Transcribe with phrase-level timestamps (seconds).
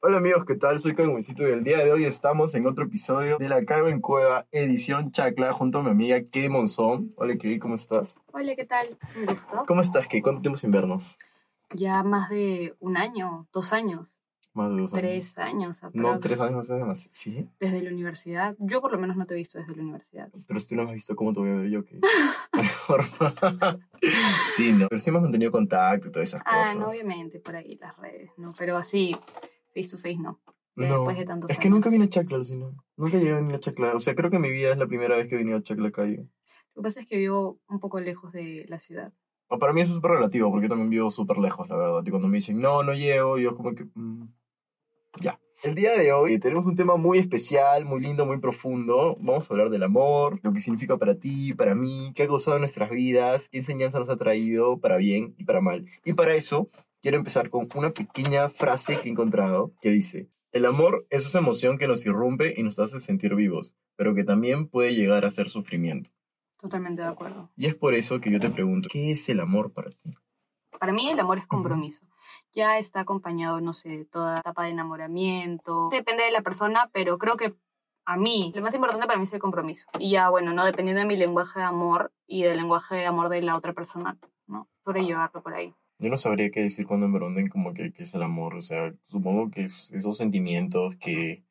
[0.00, 0.78] Hola amigos, ¿qué tal?
[0.80, 4.00] Soy Cagüencito y el día de hoy estamos en otro episodio de La Cago en
[4.00, 7.12] Cueva, edición Chacla, junto a mi amiga Kay Monzón.
[7.16, 8.16] Hola Kay, ¿cómo estás?
[8.32, 8.96] Hola, ¿qué tal?
[9.16, 9.64] Un gusto.
[9.66, 10.22] ¿Cómo estás Kay?
[10.22, 11.18] ¿Cuánto tiempo sin vernos?
[11.74, 14.13] Ya más de un año, dos años,
[14.54, 15.02] Más de dos años.
[15.02, 15.82] tres años.
[15.92, 17.12] No, aprox, tres años es demasiado.
[17.12, 17.48] ¿Sí?
[17.60, 18.54] Desde la universidad.
[18.60, 20.30] Yo por lo menos no te he visto desde la universidad.
[20.46, 21.84] Pero si tú no me has visto, ¿cómo te voy a ver yo, no.
[24.56, 24.88] sí, no.
[24.88, 26.76] Pero sí hemos mantenido contacto y todas esas Ah, cosas.
[26.76, 28.52] no, obviamente, por ahí las redes, ¿no?
[28.56, 29.16] Pero así,
[29.74, 30.40] face to face, no.
[30.76, 31.92] No, después de tantos es que nunca años.
[31.92, 32.66] vine a Chacla, Lucina.
[32.96, 33.94] Nunca llegué a venir a Chacla.
[33.94, 35.62] O sea, creo que en mi vida es la primera vez que he venido a
[35.62, 36.26] Chacla calle.
[36.74, 39.12] Lo que pasa es que vivo un poco lejos de la ciudad.
[39.48, 42.02] O para mí eso es súper relativo, porque yo también vivo súper lejos, la verdad.
[42.04, 43.84] Y cuando me dicen, no, no llego, yo como que...
[43.94, 44.24] mm,
[45.20, 45.38] ya.
[45.62, 49.16] El día de hoy tenemos un tema muy especial, muy lindo, muy profundo.
[49.18, 52.56] Vamos a hablar del amor, lo que significa para ti, para mí, qué ha causado
[52.56, 55.86] en nuestras vidas, qué enseñanza nos ha traído para bien y para mal.
[56.04, 56.68] Y para eso,
[57.00, 61.38] quiero empezar con una pequeña frase que he encontrado que dice, el amor es esa
[61.38, 65.30] emoción que nos irrumpe y nos hace sentir vivos, pero que también puede llegar a
[65.30, 66.10] ser sufrimiento.
[66.58, 67.50] Totalmente de acuerdo.
[67.56, 70.14] Y es por eso que yo te pregunto, ¿qué es el amor para ti?
[70.78, 72.06] Para mí el amor es compromiso.
[72.52, 75.88] Ya está acompañado, no sé, de toda etapa de enamoramiento.
[75.90, 77.54] Depende de la persona, pero creo que
[78.06, 79.86] a mí lo más importante para mí es el compromiso.
[79.98, 83.28] Y ya, bueno, no dependiendo de mi lenguaje de amor y del lenguaje de amor
[83.28, 84.68] de la otra persona, ¿no?
[84.84, 85.74] Sobre llevarlo por ahí.
[85.98, 88.54] Yo no sabría qué decir cuando me pregunten como que qué es el amor.
[88.54, 91.44] O sea, supongo que es esos sentimientos que,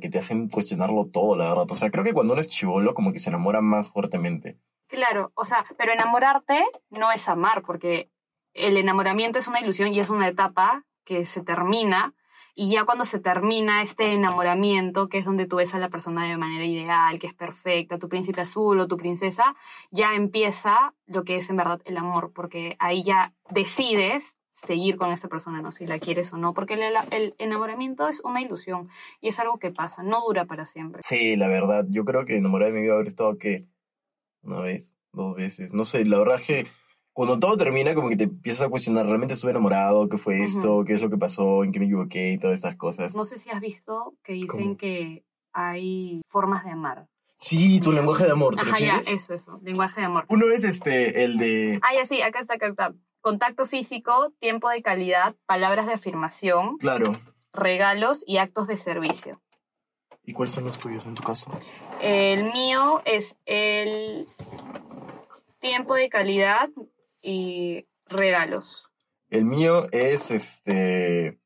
[0.00, 1.70] que te hacen cuestionarlo todo, la verdad.
[1.70, 4.58] O sea, creo que cuando uno es chivolo como que se enamora más fuertemente.
[4.86, 8.10] Claro, o sea, pero enamorarte no es amar, porque
[8.54, 12.14] el enamoramiento es una ilusión y es una etapa que se termina.
[12.54, 16.26] Y ya cuando se termina este enamoramiento, que es donde tú ves a la persona
[16.26, 19.54] de manera ideal, que es perfecta, tu príncipe azul o tu princesa,
[19.90, 25.10] ya empieza lo que es en verdad el amor, porque ahí ya decides seguir con
[25.10, 25.72] esta persona, ¿no?
[25.72, 28.88] Si la quieres o no, porque el, enamoramiento es una ilusión
[29.20, 31.02] y es algo que pasa, no dura para siempre.
[31.04, 31.86] Sí, la verdad.
[31.88, 33.66] Yo creo que enamorada de mí va a haber estado que
[34.42, 35.72] una vez, dos veces.
[35.72, 36.66] No sé, la verdad es que
[37.12, 40.08] cuando todo termina, como que te empiezas a cuestionar, ¿realmente estuve enamorado?
[40.08, 40.76] ¿Qué fue esto?
[40.76, 40.84] Ujú.
[40.84, 41.64] ¿Qué es lo que pasó?
[41.64, 42.32] ¿En qué me equivoqué?
[42.32, 43.14] Y todas estas cosas.
[43.14, 44.76] No sé si has visto que dicen ¿Cómo?
[44.76, 47.08] que hay formas de amar.
[47.36, 50.26] Sí, tu lenguaje de amor, ¿te Ajá, ya, eso, eso, lenguaje de amor.
[50.28, 51.80] Uno es este, el de...
[51.82, 52.94] Ah, ya sí, acá está, acá está.
[53.22, 57.18] Contacto físico, tiempo de calidad, palabras de afirmación, Claro.
[57.52, 59.40] regalos y actos de servicio.
[60.22, 61.50] ¿Y cuáles son los tuyos en tu caso?
[62.02, 64.28] El mío es el
[65.60, 66.68] tiempo de calidad
[67.22, 68.90] y regalos.
[69.28, 71.38] El mío es este.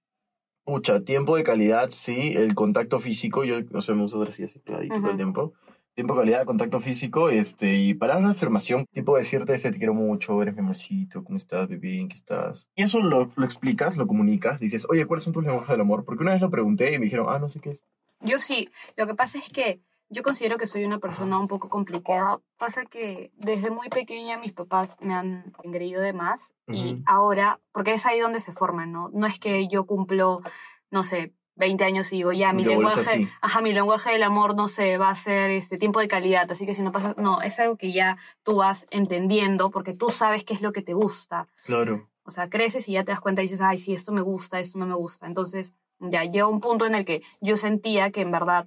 [0.65, 2.35] Pucha, tiempo de calidad, sí.
[2.37, 5.53] El contacto físico, yo, o sea, me uso así, así, pegadito todo el tiempo.
[5.95, 9.95] Tiempo de calidad, contacto físico, este, y palabras de afirmación, tipo decirte, ese, te quiero
[9.95, 12.01] mucho, eres mi amorcito, ¿cómo estás, bebé?
[12.01, 12.69] ¿En qué estás?
[12.75, 16.05] Y eso lo, lo explicas, lo comunicas, dices, oye, ¿cuáles son tus lenguajes del amor?
[16.05, 17.85] Porque una vez lo pregunté y me dijeron, ah, no sé qué es.
[18.23, 21.69] Yo sí, lo que pasa es que yo considero que soy una persona un poco
[21.69, 22.41] complicada.
[22.57, 27.03] Pasa que desde muy pequeña mis papás me han engreído de más y Ujú.
[27.07, 29.11] ahora, porque es ahí donde se forman, ¿no?
[29.13, 30.43] No es que yo cumplo,
[30.91, 34.57] no sé, 20 años y digo, ya, mi Y lenguaje, ajá, mi lenguaje del amor,
[34.57, 37.43] no sé, va a ser este tiempo de calidad, así que si no pasa, no,
[37.43, 40.95] es algo que ya tú vas entendiendo porque tú sabes qué es lo que te
[40.95, 41.47] gusta.
[41.65, 42.09] Claro.
[42.25, 44.59] O sea, creces y ya te das cuenta y dices, ay, sí, esto me gusta,
[44.59, 45.27] esto no me gusta.
[45.27, 48.67] Entonces, ya llega un punto en el que yo sentía que en verdad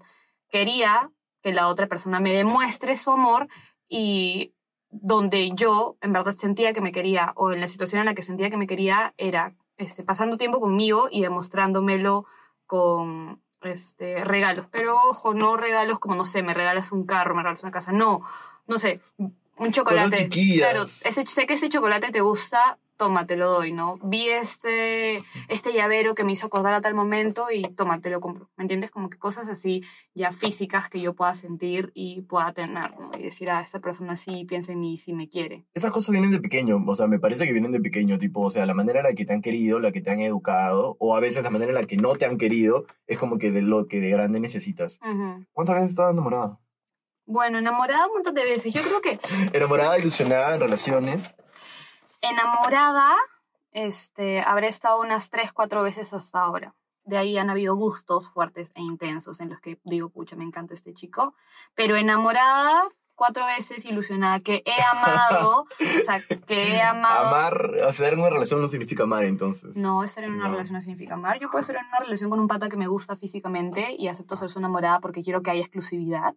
[0.50, 1.12] quería
[1.48, 3.48] que la otra persona me demuestre su amor
[3.88, 4.54] y
[4.90, 8.22] donde yo en verdad sentía que me quería o en la situación en la que
[8.22, 12.26] sentía que me quería era este, pasando tiempo conmigo y demostrándomelo
[12.66, 14.68] con este, regalos.
[14.70, 17.94] Pero ojo, no regalos como, no sé, me regalas un carro, me regalas una casa.
[17.94, 18.24] No,
[18.68, 20.28] no sé, un chocolate.
[20.28, 24.00] Claro, ese, sé que ese chocolate te gusta, toma, te lo doy, ¿no?
[24.04, 28.20] Vi este, este llavero que me hizo acordar a tal momento y toma, te lo
[28.20, 28.50] compro.
[28.58, 28.92] ¿Me entiendes?
[28.92, 33.12] Como que cosas así ya físicas que yo pueda sentir y pueda tener, ¿no?
[33.18, 35.66] Y decir, ah, esta persona sí piensa en mí, sí me quiere.
[35.74, 38.50] Esas cosas vienen de pequeño, o sea, me parece que vienen de pequeño, tipo, o
[38.50, 41.16] sea, la manera en la que te han querido, la que te han educado, o
[41.16, 43.62] a veces la manera en la que no te han querido, es como que de
[43.62, 45.00] lo que de grande necesitas.
[45.02, 45.46] Ujú.
[45.54, 46.60] ¿Cuántas veces estabas enamorada?
[47.28, 48.74] Bueno, enamorada un montón de veces.
[48.74, 49.20] Yo creo que
[49.54, 51.36] Enamorada, ilusionada, en relaciones.
[52.22, 53.16] Enamorada,
[53.72, 56.74] este, habré estado unas tres, cuatro veces hasta ahora.
[57.04, 60.74] De ahí han habido gustos fuertes e intensos en los que digo, pucha, me encanta
[60.74, 61.36] este chico.
[61.74, 62.84] Pero enamorada,
[63.16, 65.66] cuatro veces ilusionada, que he amado,
[66.02, 67.28] o sea, que he amado.
[67.28, 69.78] Amar, o sea, en una relación no significa amar, entonces.
[69.78, 70.52] No, estar en una No.
[70.52, 71.40] relación no significa amar.
[71.40, 74.36] Yo puedo estar en una relación con un pata que me gusta físicamente y acepto
[74.36, 76.36] ser su enamorada porque quiero que haya exclusividad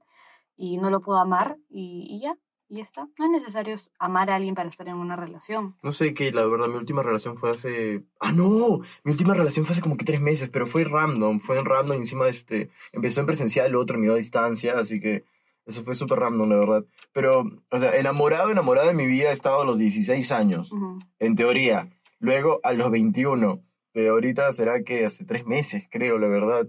[0.57, 2.35] y no lo puedo amar y, y ya.
[2.71, 3.09] Y está.
[3.19, 5.75] No es necesario amar a alguien para estar en una relación.
[5.83, 8.05] No sé qué, la verdad, mi última relación fue hace...
[8.21, 11.59] Ah, no, mi última relación fue hace como que tres meses, pero fue random, fue
[11.59, 15.25] en random y encima este, empezó en presencial, luego terminó a distancia, así que
[15.67, 16.85] eso fue súper random, la verdad.
[17.13, 20.99] Pero, o sea, enamorado, enamorado de mi vida he estado a los 16 años, Ujú.
[21.19, 21.91] en teoría.
[22.19, 23.63] Luego a los 21.
[23.93, 26.69] Pero ahorita será que hace tres meses, creo, la verdad.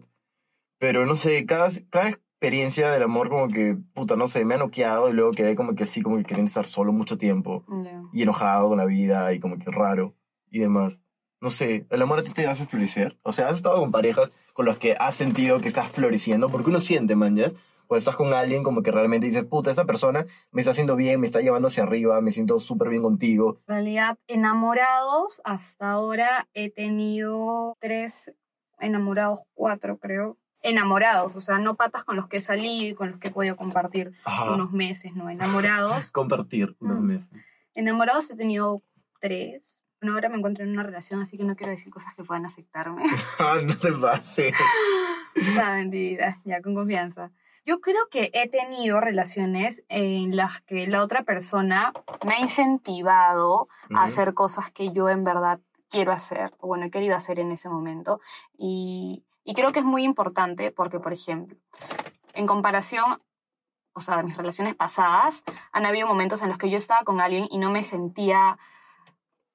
[0.80, 4.58] Pero no sé, cada, cada experiencia del amor como que, puta, no sé, me ha
[4.58, 7.64] noqueado y luego quedé como que así, como que queriendo estar solo mucho tiempo.
[8.12, 10.16] Y enojado con la vida y como que raro
[10.50, 11.00] y demás.
[11.40, 13.20] No sé, ¿el amor a ti te hace florecer?
[13.22, 16.50] O sea, ¿has estado con parejas con las que has sentido que estás floreciendo?
[16.50, 17.50] Porque uno siente, man, ¿ya?
[17.86, 21.20] Cuando estás con alguien como que realmente dices, puta, esa persona me está haciendo bien,
[21.20, 23.60] me está llevando hacia arriba, me siento súper bien contigo.
[23.68, 28.34] En realidad, enamorados, hasta ahora he tenido tres
[28.80, 30.40] enamorados, cuatro creo.
[30.64, 33.32] Enamorados, o sea, no patas con los que he salido y con los que he
[33.32, 34.52] podido compartir Ajá.
[34.54, 35.30] unos meses, ¿no?
[35.30, 36.12] Enamorados.
[36.12, 37.46] Compartir unos meses.
[37.74, 38.84] Enamorados he tenido
[39.20, 39.80] tres.
[40.02, 42.46] Bueno, ahora me encuentro en una relación, así que no quiero decir cosas que puedan
[42.46, 43.04] afectarme.
[43.40, 44.54] Ah, no te pases.
[45.36, 47.32] Está mentira, ya con confianza.
[47.66, 51.94] Yo creo que he tenido relaciones en las que la otra persona
[52.26, 53.98] me ha incentivado a Ujú.
[53.98, 55.60] hacer cosas que yo en verdad
[55.90, 58.20] quiero hacer, o bueno, he querido hacer en ese momento.
[58.58, 61.58] Y, y creo que es muy importante porque, por ejemplo,
[62.34, 63.22] en comparación,
[63.94, 67.20] o sea, de mis relaciones pasadas, han habido momentos en los que yo estaba con
[67.20, 68.58] alguien y no me sentía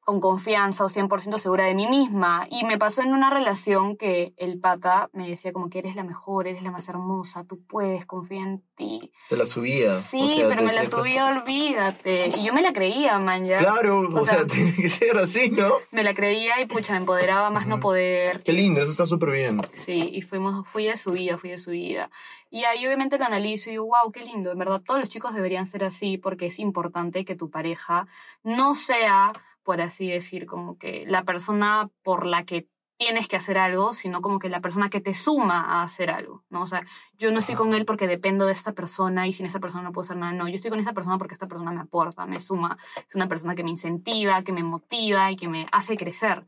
[0.07, 2.47] con confianza o 100% segura de mí misma.
[2.49, 6.05] Y me pasó en una relación que el pata me decía como que eres la
[6.05, 9.11] mejor, eres la más hermosa, tú puedes, confía en ti.
[9.29, 10.01] Te la subía.
[10.03, 12.29] Sí, o sea, pero me la decía cosas- subía, olvídate.
[12.39, 13.57] Y yo me la creía, man, ya.
[13.59, 15.73] Claro, o, O sea, sea- tiene que ser así, ¿no?
[15.91, 17.83] Me la creía y pucha, me empoderaba más no Ujú.
[17.83, 18.43] poder.
[18.45, 19.61] Qué lindo, eso está súper bien.
[19.85, 22.11] Sí, y fuimos, fui de su vida, fui de su vida.
[22.49, 24.53] Y ahí obviamente lo analizo y digo, wow, qué lindo.
[24.53, 28.07] En verdad, todos los chicos deberían ser así porque es importante que tu pareja
[28.45, 29.33] no sea,
[29.67, 32.69] por así decir, como que la persona por la que
[32.99, 36.45] tienes que hacer algo, sino como que la persona que te suma a hacer algo,
[36.51, 36.63] ¿no?
[36.63, 36.87] O sea,
[37.19, 39.93] yo no estoy con él porque dependo de esta persona y sin esa persona no
[39.93, 42.39] puedo hacer nada, no, yo estoy con esa persona porque esta persona me aporta, me
[42.39, 46.47] suma, es una persona que me incentiva, que me motiva y que me hace crecer,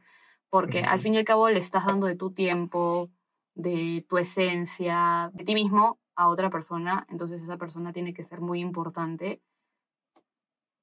[0.49, 3.11] porque al fin y al cabo le estás dando de tu tiempo,
[3.55, 8.41] de tu esencia, de ti mismo a otra persona, entonces esa persona tiene que ser
[8.41, 9.43] muy importante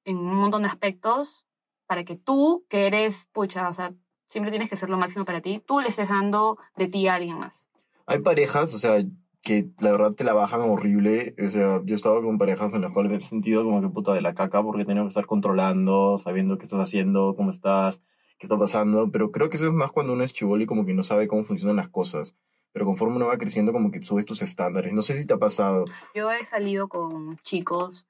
[0.04, 1.45] en un montón de aspectos
[1.86, 3.94] para que tú, que eres, pucha, o sea,
[4.28, 7.14] siempre tienes que ser lo máximo para ti, tú le estés dando de ti a
[7.14, 7.64] alguien más.
[8.06, 9.02] Hay parejas, o sea,
[9.46, 11.36] que la verdad te la bajan horrible.
[11.44, 14.12] O sea, yo estaba con parejas en las cuales me he sentido como que puta
[14.12, 18.02] de la caca porque tenía que estar controlando, sabiendo qué estás haciendo, cómo estás,
[18.38, 19.08] qué está pasando.
[19.12, 21.28] Pero creo que eso es más cuando uno es chivolo y como que no sabe
[21.28, 22.34] cómo funcionan las cosas.
[22.72, 24.92] Pero conforme uno va creciendo, como que subes tus estándares.
[24.92, 25.84] No sé si te ha pasado.
[26.12, 28.08] Yo he salido con chicos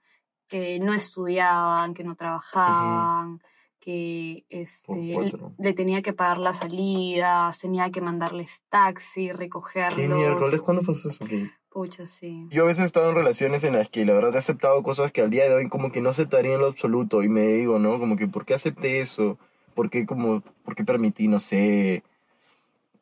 [0.48, 3.42] que no estudiaban, que no trabajaban,
[3.86, 5.14] que este,
[5.58, 10.18] le tenía que pagar las salidas, tenía que mandarles taxi, ¿Qué recogerlos.
[10.18, 10.60] miércoles?
[10.60, 11.24] ¿Cuándo pasó eso?
[11.24, 11.48] ¿Qué?
[11.70, 12.48] Pucha, sí.
[12.50, 15.12] Yo a veces he estado en relaciones en las que la verdad he aceptado cosas
[15.12, 17.78] que al día de hoy como que no aceptaría en lo absoluto y me digo,
[17.78, 18.00] ¿no?
[18.00, 19.38] Como que ¿por qué acepté eso?
[19.76, 22.02] ¿Por qué como por qué permití, no sé?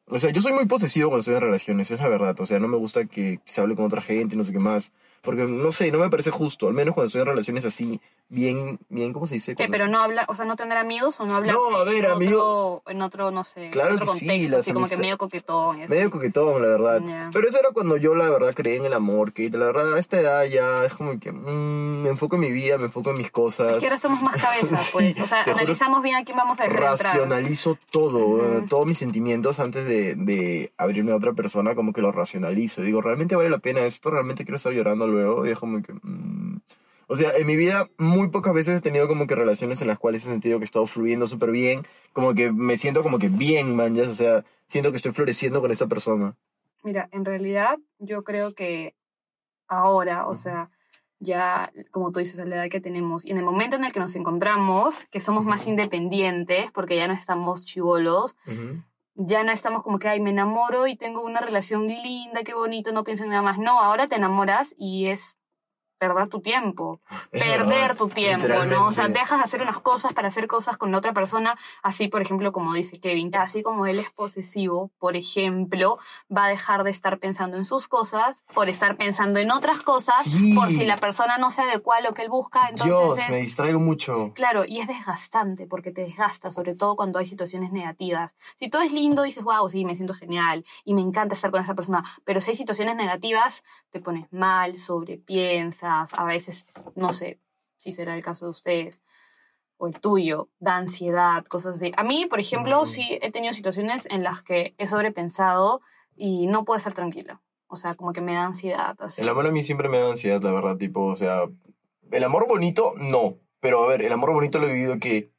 [0.06, 2.38] O sea, yo soy muy posesivo cuando estoy en relaciones, es la verdad.
[2.38, 4.92] O sea, no me gusta que se hable con otra gente, no sé qué más.
[5.22, 6.68] Porque, no sé, no me parece justo.
[6.68, 9.54] Al menos cuando estoy en relaciones así, bien, bien, ¿cómo se dice?
[9.54, 12.04] ¿Qué, pero no hablar, o sea, no tener amigos o no hablar No, a ver,
[12.06, 12.42] en, amigo-
[12.80, 14.96] otro, en otro, no sé, Claro en otro que sí, contexto, las así como que
[14.96, 15.82] medio coquetón.
[15.82, 15.92] así.
[15.92, 17.02] Medio coquetón, la verdad.
[17.06, 17.30] Ya.
[17.32, 19.32] Pero eso era cuando yo, la verdad, creí en el amor.
[19.32, 22.50] Que la verdad, a esta edad ya es como que mm, me enfoco en mi
[22.52, 23.74] vida, me enfoco en mis cosas.
[23.74, 25.14] Es que ahora somos más cabezas, pues.
[25.14, 28.44] Sí, o sea, analizamos bien a quién vamos a racionalizo todo, Ujú.
[28.44, 32.82] eh, todos mis sentimientos antes de, de abrirme a otra persona, como que lo racionalizo.
[32.82, 34.10] Digo, ¿realmente vale la pena esto?
[34.10, 35.46] ¿Realmente quiero estar llorando luego?
[35.46, 35.92] Y es como que...
[35.92, 36.60] mm.
[37.06, 39.98] O sea, en mi vida muy pocas veces he tenido como que relaciones en las
[39.98, 43.28] cuales he sentido que he estado fluyendo súper bien, como que me siento como que
[43.28, 46.36] bien, man, ya, o sea, siento que estoy floreciendo con esa persona.
[46.82, 48.94] Mira, en realidad yo creo que
[49.68, 50.70] ahora, o sea,
[51.18, 53.92] ya como tú dices, a la edad que tenemos y en el momento en el
[53.92, 58.82] que nos encontramos, que somos más independientes, porque ya no estamos chivolos, Ujú.
[59.14, 62.92] ya no estamos como que, ay, me enamoro y tengo una relación linda, qué bonito,
[62.92, 63.58] no pienso en nada más.
[63.58, 65.36] No, ahora te enamoras y es
[66.08, 67.00] perder tu tiempo,
[67.32, 68.86] Es perder verdad, tu tiempo, ¿no?
[68.86, 72.08] O sea, dejas de hacer unas cosas para hacer cosas con la otra persona, así,
[72.08, 75.98] por ejemplo, como dice Kevin, así como él es posesivo, por ejemplo,
[76.34, 80.24] va a dejar de estar pensando en sus cosas por estar pensando en otras cosas,
[80.24, 80.54] Sí.
[80.54, 83.28] por si la persona no se adecua a lo que él busca, entonces Dios, es-
[83.30, 84.32] me distraigo mucho.
[84.34, 88.34] Claro, y es desgastante porque te desgasta, sobre todo cuando hay situaciones negativas.
[88.58, 91.62] Si todo es lindo, dices, wow, sí, me siento genial y me encanta estar con
[91.62, 97.38] esa persona, pero si hay situaciones negativas, te pones mal, sobrepiensas, a veces, no sé,
[97.78, 99.00] si será el caso de ustedes
[99.76, 101.92] o el tuyo, da ansiedad, cosas así.
[101.96, 102.86] A mí, por ejemplo, Mm.
[102.86, 105.80] sí he tenido situaciones en las que he sobrepensado
[106.16, 107.40] y no puedo estar tranquila.
[107.66, 108.96] O sea, como que me da ansiedad.
[109.00, 109.20] Así.
[109.20, 111.42] El amor a mí siempre me da ansiedad, la verdad, tipo, o sea,
[112.12, 113.34] el amor bonito, no.
[113.60, 115.32] Pero a ver, el amor bonito lo he vivido que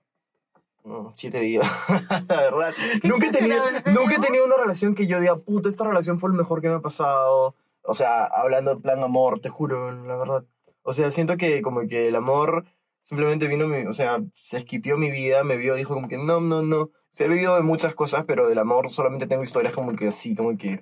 [0.83, 1.65] mm, siete días,
[2.27, 2.73] la verdad.
[3.03, 6.29] Nunca he, tenido, nunca he tenido una relación que yo diga, puta, esta relación fue
[6.29, 7.55] lo mejor que me ha pasado.
[7.87, 10.45] O sea, hablando en plan amor, te juro, la verdad.
[10.83, 12.65] O sea, siento que como que el amor
[13.03, 16.39] simplemente vino, mi- o sea, se esquipió mi vida, me vio, dijo como que no,
[16.39, 16.89] no, no.
[17.11, 20.35] Se he vivido de muchas cosas, pero del amor solamente tengo historias como que así,
[20.35, 20.81] como que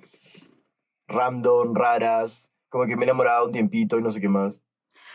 [1.06, 4.62] random, raras, como que me he enamorado un tiempito y no sé qué más.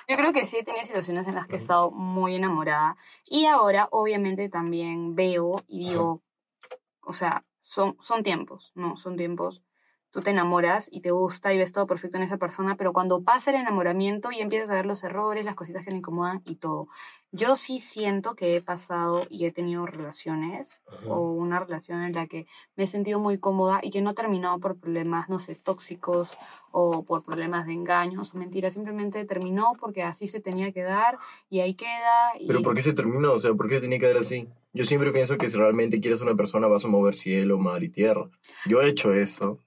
[0.08, 2.98] Yo creo que sí he tenido situaciones en las que he estado muy enamorada.
[3.26, 6.24] Y ahora, obviamente, también veo y digo,
[7.02, 8.98] o sea, son, son tiempos, ¿no?
[8.98, 9.62] Son tiempos.
[10.12, 13.22] Tú te enamoras y te gusta y ves todo perfecto en esa persona, pero cuando
[13.22, 16.56] pasa el enamoramiento y empiezas a ver los errores, las cositas que le incomodan y
[16.56, 16.88] todo.
[17.32, 22.26] Yo sí siento que he pasado y he tenido relaciones o una relación en la
[22.26, 25.54] que me he sentido muy cómoda y que no ha terminado por problemas, no sé,
[25.54, 26.32] tóxicos
[26.72, 28.74] o por problemas de engaños o mentiras.
[28.74, 31.20] Simplemente terminó porque así se tenía que dar
[31.52, 32.36] y ahí queda.
[32.40, 32.48] Y...
[32.48, 33.34] Pero ¿por qué se terminó?
[33.34, 34.48] O sea, ¿por qué se tenía que dar así?
[34.74, 37.90] Yo siempre pienso que si realmente quieres una persona vas a mover cielo, mar y
[37.90, 38.28] tierra.
[38.66, 39.60] Yo he hecho eso.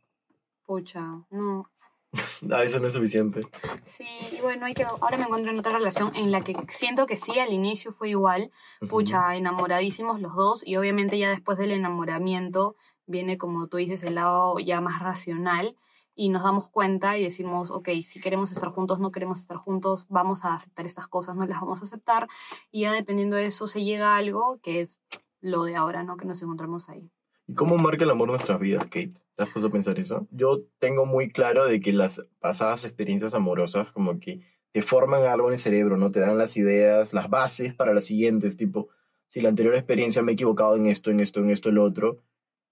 [0.64, 1.70] Pucha, no.
[2.52, 3.40] Ah, eso no es suficiente.
[3.84, 7.06] Sí, y bueno, hay que, ahora me encuentro en otra relación en la que siento
[7.06, 8.50] que sí, al inicio fue igual,
[8.88, 12.76] pucha, enamoradísimos los dos y obviamente ya después del enamoramiento
[13.06, 15.76] viene como tú dices el lado ya más racional
[16.14, 20.06] y nos damos cuenta y decimos, ok, si queremos estar juntos, no queremos estar juntos,
[20.08, 22.28] vamos a aceptar estas cosas, no las vamos a aceptar
[22.70, 24.98] y ya dependiendo de eso se llega a algo que es
[25.40, 26.16] lo de ahora, ¿no?
[26.16, 27.10] Que nos encontramos ahí.
[27.52, 29.12] ¿Y cómo marca el amor nuestras vidas, Kate?
[29.36, 30.26] ¿Te has puesto a pensar eso?
[30.30, 34.40] Yo tengo muy claro de que las pasadas experiencias amorosas como que
[34.72, 36.10] te forman algo en el cerebro, ¿no?
[36.10, 38.88] Te dan las ideas, las bases para las siguientes, tipo,
[39.28, 41.84] si la anterior experiencia me he equivocado en esto, en esto, en esto, en lo
[41.84, 42.22] otro,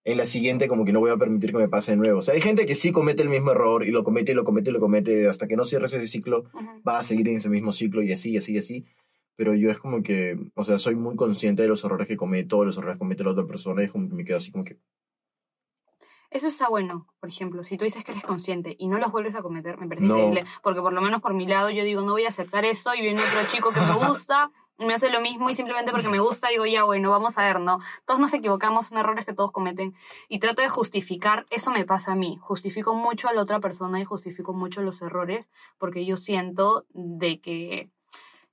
[0.04, 2.20] en la siguiente como que no voy a permitir que me pase de nuevo.
[2.20, 4.44] O sea, hay gente que sí comete el mismo error y lo comete y lo
[4.44, 6.44] comete y lo comete hasta que no cierres ese ciclo,
[6.88, 8.86] va a seguir en ese mismo ciclo y así, y así, y así.
[9.40, 12.62] Pero yo es como que, o sea, soy muy consciente de los errores que cometo,
[12.62, 14.64] los errores que comete la otra persona y es como que me quedo así como
[14.64, 14.76] que,
[16.30, 19.34] Eso está bueno, por ejemplo, si tú dices que eres consciente y no los vuelves
[19.34, 20.18] a cometer, me parece No.
[20.18, 22.94] increíble, porque por lo menos por mi lado yo digo, no voy a aceptar esto
[22.94, 26.10] y viene otro chico que me gusta y me hace lo mismo y simplemente porque
[26.10, 27.78] me gusta digo, ya bueno, vamos a ver, ¿no?
[28.06, 29.94] Todos nos equivocamos, son errores que todos cometen
[30.28, 33.98] y trato de justificar, eso me pasa a mí, justifico mucho a la otra persona
[34.00, 37.88] y justifico mucho los errores porque yo siento de que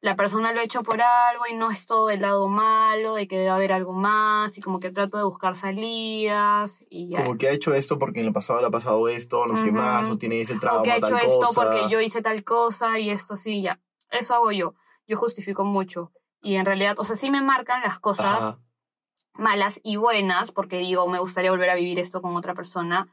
[0.08, 3.28] la persona lo ha hecho por algo y no es todo del lado malo, de
[3.28, 7.26] que debe haber algo más y como que trato de buscar salidas y ya.
[7.26, 9.66] como que ha hecho esto porque en el pasado le ha pasado esto, no sé
[9.66, 11.62] qué más, o tiene ese trauma, o que ha hecho tal esto cosa.
[11.62, 13.82] porque yo hice tal cosa y esto sí, ya.
[14.10, 14.76] Eso hago yo.
[15.08, 16.14] Yo justifico mucho.
[16.42, 18.60] Y en realidad, o sea, sí me marcan las cosas Ajá.
[19.34, 23.10] malas y buenas, porque digo, me gustaría volver a vivir esto con otra persona.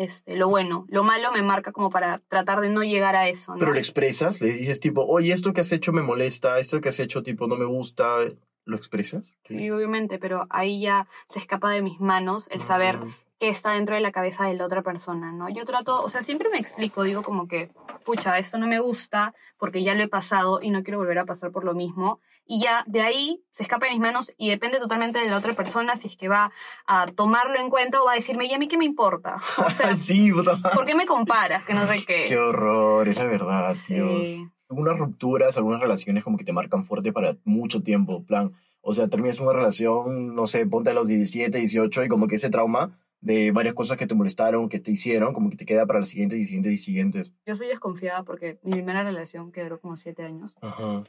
[0.00, 3.52] Este, lo bueno, lo malo me marca como para tratar de no llegar a eso,
[3.52, 3.58] ¿no?
[3.58, 6.88] Pero le expresas, le dices tipo, oye, esto que has hecho me molesta, esto que
[6.88, 8.16] has hecho tipo no me gusta,
[8.64, 9.36] ¿lo expresas?
[9.46, 12.98] Sí, obviamente, pero ahí ya se escapa de mis manos el saber
[13.40, 15.48] Qué está dentro de la cabeza de la otra persona, ¿no?
[15.48, 17.70] Yo trato, o sea, siempre me explico, digo como que,
[18.04, 21.24] pucha, esto no me gusta porque ya lo he pasado y no quiero volver a
[21.24, 22.20] pasar por lo mismo.
[22.44, 25.54] Y ya de ahí se escapa de mis manos y depende totalmente de la otra
[25.54, 26.52] persona si es que va
[26.86, 29.36] a tomarlo en cuenta o va a decirme, ¿y a mí qué me importa?
[29.66, 30.58] O sea, sí, puta.
[30.74, 31.64] ¿por qué me comparas?
[31.64, 32.26] Que no sé qué.
[32.28, 33.94] Qué horror, es la verdad, Sí.
[33.94, 34.50] Dios.
[34.68, 39.08] Algunas rupturas, algunas relaciones como que te marcan fuerte para mucho tiempo, plan, o sea,
[39.08, 42.98] terminas una relación, no sé, ponte a los 17, 18 y como que ese trauma
[43.20, 46.08] de varias cosas que te molestaron, que te hicieron, como que te queda para las
[46.08, 47.32] siguientes y siguientes y siguientes.
[47.46, 51.04] Yo soy desconfiada porque mi primera relación, que duró como siete años, Ajá.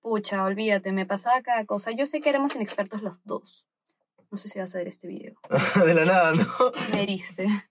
[0.00, 1.90] pucha, olvídate, me pasaba cada cosa.
[1.90, 3.66] Yo sé que éramos inexpertos los dos.
[4.30, 5.36] No sé si vas a ver este video.
[5.86, 6.46] de la nada, ¿no?
[6.92, 7.46] Me heriste.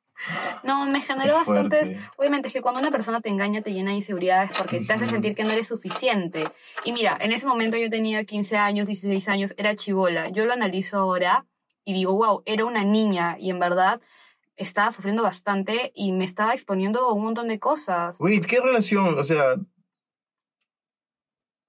[0.63, 1.95] No, me generó bastantes.
[2.17, 5.07] Obviamente es que cuando una persona te engaña, te llena de inseguridades porque te hace
[5.07, 6.43] sentir que no eres suficiente.
[6.83, 10.29] Y mira, en ese momento yo tenía 15 años, 16 años, era chivola.
[10.29, 11.45] Yo lo analizo ahora
[11.87, 14.01] y digo, wow, era una niña y en verdad
[14.57, 18.17] estaba sufriendo bastante y me estaba exponiendo a un montón de cosas.
[18.19, 19.17] Wait, ¿qué relación?
[19.17, 19.55] O sea,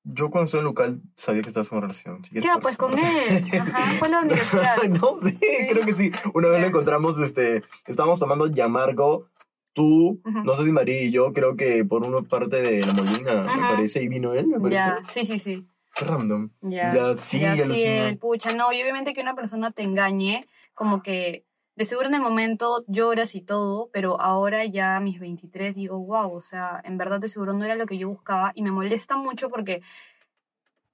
[0.03, 2.25] yo cuando estaba en local sabía que estabas en una relación.
[2.25, 3.49] Si Ya, pues con él.
[3.61, 4.77] Ajá, fue la universidad.
[4.89, 5.39] no sé,
[5.71, 6.11] creo que sí.
[6.35, 9.29] Una vez lo encontramos, este, estábamos tomando Yamarco,
[9.73, 10.39] tú, Ujú.
[10.43, 13.47] no sé si María y yo, creo que por una parte de la Molina, me
[13.51, 13.69] Ajá.
[13.69, 14.83] parece, y vino él, me parece.
[14.83, 15.69] Ya, sí, sí, sí.
[16.01, 16.51] Random.
[16.61, 20.47] Ya, Ya, sí, ya, sí, el pucha, no, y obviamente que una persona te engañe,
[20.75, 21.45] como que
[21.77, 25.99] de seguro en el momento lloras y todo, pero ahora ya a mis 23 digo,
[25.99, 28.73] wow, o sea, en verdad de seguro no era lo que yo buscaba y me
[28.73, 29.83] molesta mucho porque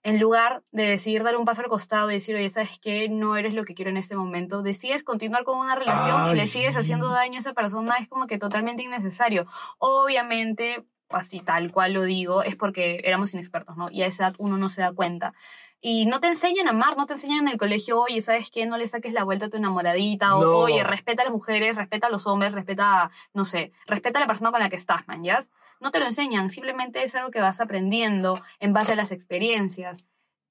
[0.03, 3.09] en lugar de decidir dar un paso al costado y decir, oye, ¿sabes qué?
[3.09, 6.37] No eres lo que quiero en este momento, decides continuar con una relación y Ay,
[6.37, 6.81] le sigues sí.
[6.81, 9.47] haciendo daño a esa persona, es como que totalmente innecesario.
[9.79, 13.89] Obviamente, así tal cual lo digo, es porque éramos inexpertos, ¿no?
[13.91, 15.35] Y a esa edad uno no se da cuenta.
[15.81, 18.65] Y no te enseñan a amar, no te enseñan en el colegio, oye, ¿sabes qué?
[18.65, 20.51] No le saques la vuelta a tu enamoradita, o No.
[20.53, 24.27] oye, respeta a las mujeres, respeta a los hombres, respeta, no sé, respeta a la
[24.27, 25.45] persona con la que estás, man, ¿ya?
[25.81, 30.05] No te lo enseñan, simplemente es algo que vas aprendiendo en base a las experiencias.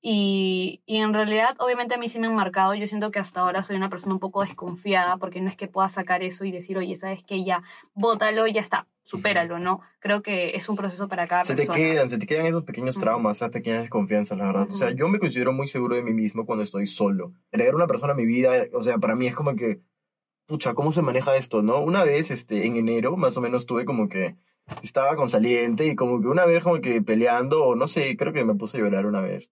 [0.06, 2.76] Y, y en realidad, obviamente a mí sí me han marcado.
[2.76, 5.70] Yo siento que hasta ahora soy una persona un poco desconfiada porque no es que
[5.70, 7.46] pueda sacar eso y decir, oye, ¿sabes qué?
[7.46, 9.80] Ya, bótalo, ya está, supéralo, ¿no?
[10.00, 11.78] Creo que es un proceso para cada Se te persona.
[11.78, 14.68] quedan, se te quedan esos pequeños traumas, esas pequeñas desconfianzas, la verdad.
[14.70, 17.32] O sea, yo me considero muy seguro de mí mismo cuando estoy solo.
[17.54, 19.80] Agregar una persona a mi vida, o sea, para mí es como que,
[20.48, 21.80] pucha, ¿cómo se maneja esto, no?
[21.80, 24.36] Una vez, este, en enero, más o menos, tuve como que,
[24.82, 28.34] estaba con saliente y como que una vez como que peleando, o no sé, creo
[28.34, 29.52] que me puse a llorar una vez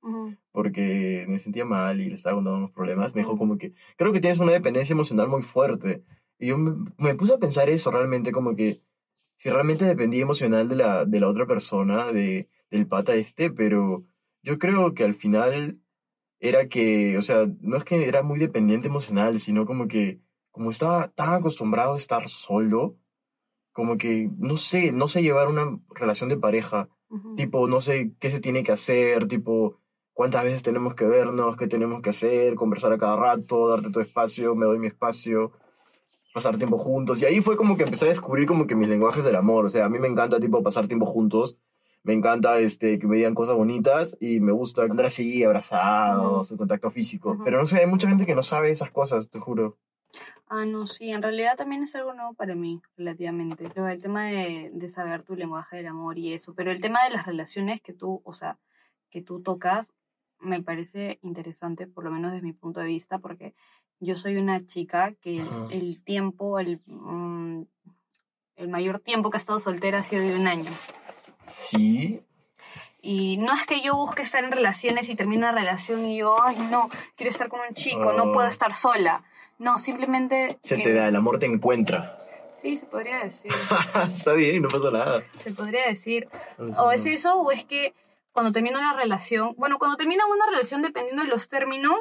[0.52, 3.16] porque me sentía mal y le estaba contando unos problemas.
[3.16, 6.04] Me dijo como que, creo que tienes una dependencia emocional muy fuerte.
[6.40, 8.82] Y yo me, me puse a pensar eso realmente, como que
[9.38, 14.06] si realmente dependía emocional de la, de la otra persona, de, del pata este, pero
[14.44, 15.80] yo creo que al final
[16.40, 20.20] era que, o sea, no es que era muy dependiente emocional, sino como que,
[20.52, 22.98] como estaba tan acostumbrado a estar solo,
[23.72, 26.90] como que, no sé, no sé llevar una relación de pareja
[27.36, 29.78] tipo, no sé qué se tiene que hacer, tipo,
[30.14, 34.00] cuántas veces tenemos que vernos, qué tenemos que hacer, conversar a cada rato, darte tu
[34.00, 35.52] espacio, me doy mi espacio,
[36.34, 37.22] pasar tiempo juntos.
[37.22, 39.66] Y ahí fue como que empecé a descubrir como que mis lenguajes del amor.
[39.66, 41.58] O sea, a mí me encanta, tipo, pasar tiempo juntos.
[42.04, 46.58] Me encanta este, que me digan cosas bonitas y me gusta andar así, abrazados, en
[46.58, 47.38] contacto físico.
[47.44, 49.78] Pero no sé, hay mucha gente que no sabe esas cosas, te juro.
[50.48, 53.66] Ah, no, sí, en realidad también es algo nuevo para mí, relativamente.
[53.66, 56.54] El tema de, de saber tu lenguaje del amor y eso.
[56.54, 58.58] Pero el tema de las relaciones que tú, o sea,
[59.10, 59.94] que tú tocas,
[60.40, 63.54] me parece interesante, por lo menos desde mi punto de vista, porque
[64.00, 65.68] yo soy una chica que el, Ajá.
[65.72, 67.62] el tiempo, el, mm,
[68.56, 70.72] el mayor tiempo que ha estado soltera ha sido de un año.
[71.44, 72.22] Sí.
[73.02, 76.36] Y no es que yo busque estar en relaciones y termine una relación y yo,
[76.44, 79.24] ay, no, quiero estar con un chico, no puedo estar sola.
[79.62, 80.58] No, simplemente...
[80.64, 82.18] Se que- te da, el amor te encuentra.
[82.56, 83.52] Sí, se podría decir.
[84.18, 85.24] Está bien, no pasa nada.
[85.44, 86.28] Se podría decir.
[86.78, 87.94] O es eso, o es que
[88.32, 91.94] cuando termina una relación, bueno, cuando termina una relación, dependiendo de los términos,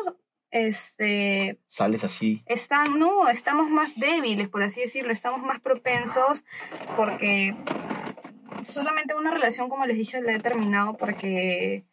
[0.51, 2.43] este, Sales así.
[2.47, 6.43] están, no, estamos más débiles, por así decirlo, estamos más propensos
[6.97, 7.55] porque
[8.67, 11.85] solamente una relación, como les dije, la he terminado porque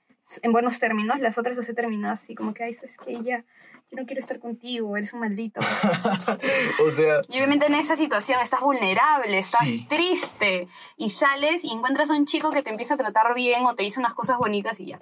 [0.42, 3.44] en buenos términos, las otras las he terminado así, como que, ay, es que ya,
[3.90, 5.62] yo no quiero estar contigo, eres un maldito.
[6.86, 9.86] o sea, Y obviamente en esa situación estás vulnerable, estás Sí.
[9.90, 13.76] triste y sales y encuentras a un chico que te empieza a tratar bien o
[13.76, 15.00] te dice unas cosas bonitas y ya.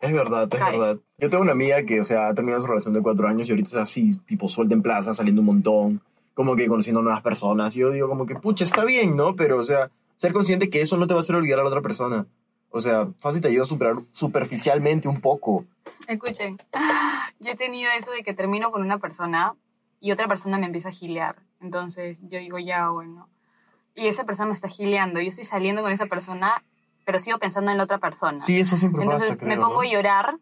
[0.00, 0.78] es verdad, es Caes.
[0.78, 0.96] verdad.
[1.18, 3.50] Yo tengo una amiga que, o sea, ha terminado su relación de cuatro años y
[3.50, 6.00] ahorita es así, tipo, suelta en plaza, saliendo un montón,
[6.34, 7.76] como que conociendo nuevas personas.
[7.76, 9.36] Y yo digo, como que, pucha, está bien, ¿no?
[9.36, 11.68] Pero, o sea, ser consciente que eso no te va a hacer olvidar a la
[11.68, 12.26] otra persona.
[12.70, 15.64] O sea, fácil te ayuda a superar superficialmente un poco.
[16.06, 16.58] Escuchen,
[17.40, 19.54] yo he tenido eso de que termino con una persona
[20.00, 21.36] y otra persona me empieza a gilear.
[21.60, 23.28] Entonces yo digo, ya, bueno.
[23.94, 25.20] Y esa persona me está gileando.
[25.20, 26.62] Yo estoy saliendo con esa persona,
[27.04, 28.38] pero sigo pensando en la otra persona.
[28.38, 29.88] Sí, eso siempre Entonces pasa, me creo, pongo ¿no?
[29.88, 30.38] a llorar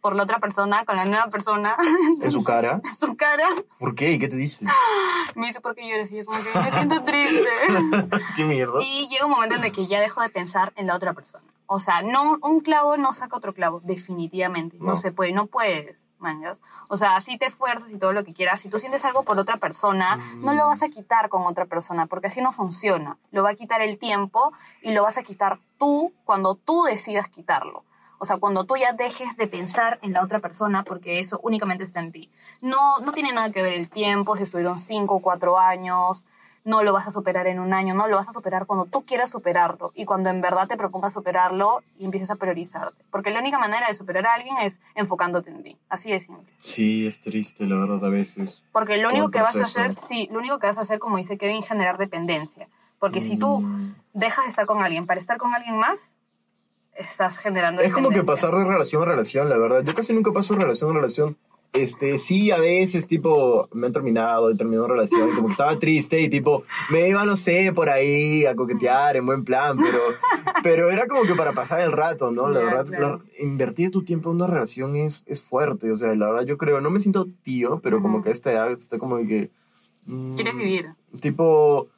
[0.00, 1.76] por la otra persona, con la nueva persona,
[2.22, 2.80] En su cara.
[3.00, 3.48] su cara.
[3.78, 4.12] ¿Por qué?
[4.12, 4.66] ¿Y qué te dice?
[5.34, 6.10] Me dice, ¿por qué lloras?
[6.10, 7.48] Y yo como que me siento triste.
[8.36, 8.82] ¿Qué mierda?
[8.82, 11.44] Y llega un momento en el que ya dejo de pensar en la otra persona.
[11.72, 14.76] O sea, no, un clavo no saca otro clavo, definitivamente.
[14.78, 14.96] No, No.
[14.96, 16.60] se puede, no puedes, mangas.
[16.88, 19.38] O sea, si te esfuerzas y todo lo que quieras, si tú sientes algo por
[19.38, 23.16] otra persona, no lo vas a quitar con otra persona, porque así no funciona.
[23.30, 27.28] Lo va a quitar el tiempo y lo vas a quitar tú cuando tú decidas
[27.28, 27.84] quitarlo.
[28.18, 31.82] O sea, cuando tú ya dejes de pensar en la otra persona, porque eso únicamente
[31.84, 32.30] está en ti.
[32.60, 36.24] No, no tiene nada que ver el tiempo, si estuvieron cinco o cuatro años,
[36.64, 39.04] no lo vas a superar en un año, no lo vas a superar cuando tú
[39.04, 43.04] quieras superarlo y cuando en verdad te propongas superarlo y empieces a priorizarte.
[43.10, 45.76] Porque la única manera de superar a alguien es enfocándote en ti.
[45.88, 46.52] Así de simple.
[46.60, 48.62] Sí, es triste, la verdad, a veces.
[48.72, 51.16] Porque lo único que vas a hacer, sí, lo único que vas a hacer, como
[51.16, 52.68] dice Kevin, es generar dependencia.
[53.00, 53.94] Porque si tú Mm.
[54.14, 56.12] dejas de estar con alguien para estar con alguien más,
[56.94, 59.82] estás generando Es como que pasar de relación a relación, la verdad.
[59.82, 61.36] Yo casi nunca paso de relación a relación.
[61.74, 65.52] Este, sí, a veces, tipo, me han terminado, he terminado una relación y como que
[65.52, 69.78] estaba triste y tipo, me iba, no sé, por ahí a coquetear en buen plan,
[69.78, 69.98] pero,
[70.62, 72.50] pero era como que para pasar el rato, ¿no?
[72.50, 73.22] La Ya, verdad, claro.
[73.24, 76.58] la- invertir tu tiempo en una relación es, es fuerte, o sea, la verdad yo
[76.58, 79.50] creo, no me siento tío, pero como que a esta edad estoy como que...
[80.06, 80.86] mm, Quieres vivir.
[81.20, 81.88] Tipo...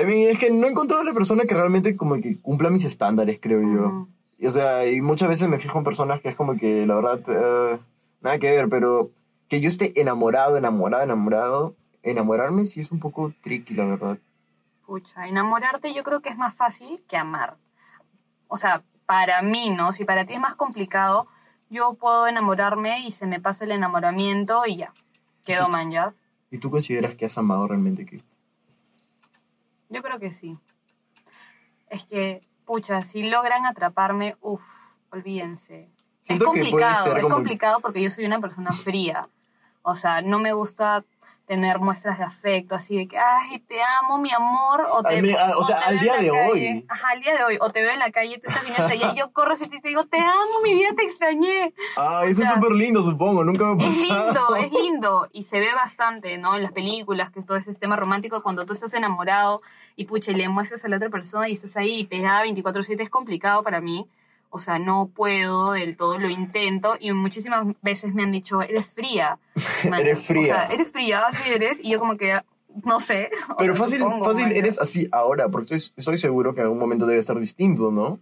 [0.00, 2.70] I mean, es que no he encontrado a la persona que realmente como que cumpla
[2.70, 3.86] mis estándares, creo yo.
[3.88, 4.08] Ujú.
[4.38, 6.94] Y, o sea, y muchas veces me fijo en personas que es como que, la
[6.94, 7.78] verdad, eh,
[8.20, 9.10] nada que ver, pero
[9.48, 14.18] que yo esté enamorado, enamorado, enamorado, enamorarme sí es un poco tricky, la verdad.
[14.86, 17.56] Pucha, enamorarte yo creo que es más fácil que amar.
[18.48, 19.92] O sea, para mí, ¿no?
[19.92, 21.28] Si para ti es más complicado,
[21.70, 24.92] yo puedo enamorarme y se me pasa el enamoramiento y ya.
[25.44, 26.22] Quedo manjas.
[26.50, 28.24] ¿Y tú consideras que has amado realmente, Kate?
[29.90, 30.58] Yo creo que sí.
[31.88, 34.62] Es que, pucha, si logran atraparme, uff,
[35.10, 35.88] olvídense.
[36.28, 39.28] Es complicado, es como- complicado porque yo soy una persona fría.
[39.82, 41.04] O sea, no me gusta
[41.46, 45.54] tener muestras de afecto, así de que, ay, te amo, mi amor, o te, ah,
[45.56, 46.50] o sea, te al día de calle.
[46.50, 46.86] hoy.
[46.90, 47.56] Ajá, al día de hoy.
[47.62, 49.76] O te veo en la calle, tú estás viniendo allá, y yo corro hacia ti
[49.76, 51.72] y te digo, te amo, mi vida, te extrañé.
[51.96, 54.24] Ay, eso O sea, es súper lindo, supongo, nunca me ha Es pasado.
[54.26, 55.28] lindo, es lindo.
[55.32, 56.54] Y se ve bastante, ¿no?
[56.54, 59.62] En las películas, que todo ese tema romántico, cuando tú estás enamorado
[59.96, 63.08] y pucha, y le muestras a la otra persona y estás ahí pegada 24-7, es
[63.08, 64.06] complicado para mí.
[64.50, 66.96] O sea, no puedo del todo, lo intento.
[66.98, 69.38] Y muchísimas veces me han dicho, eres fría.
[69.90, 70.42] Man, Eres fría.
[70.42, 71.78] O sea, eres fría, así eres.
[71.82, 72.40] Y yo como que,
[72.84, 73.30] no sé.
[73.58, 74.52] Pero fácil, supongo, fácil man.
[74.52, 78.18] eres así ahora, porque estoy, estoy seguro que en algún momento debe ser distinto, ¿no?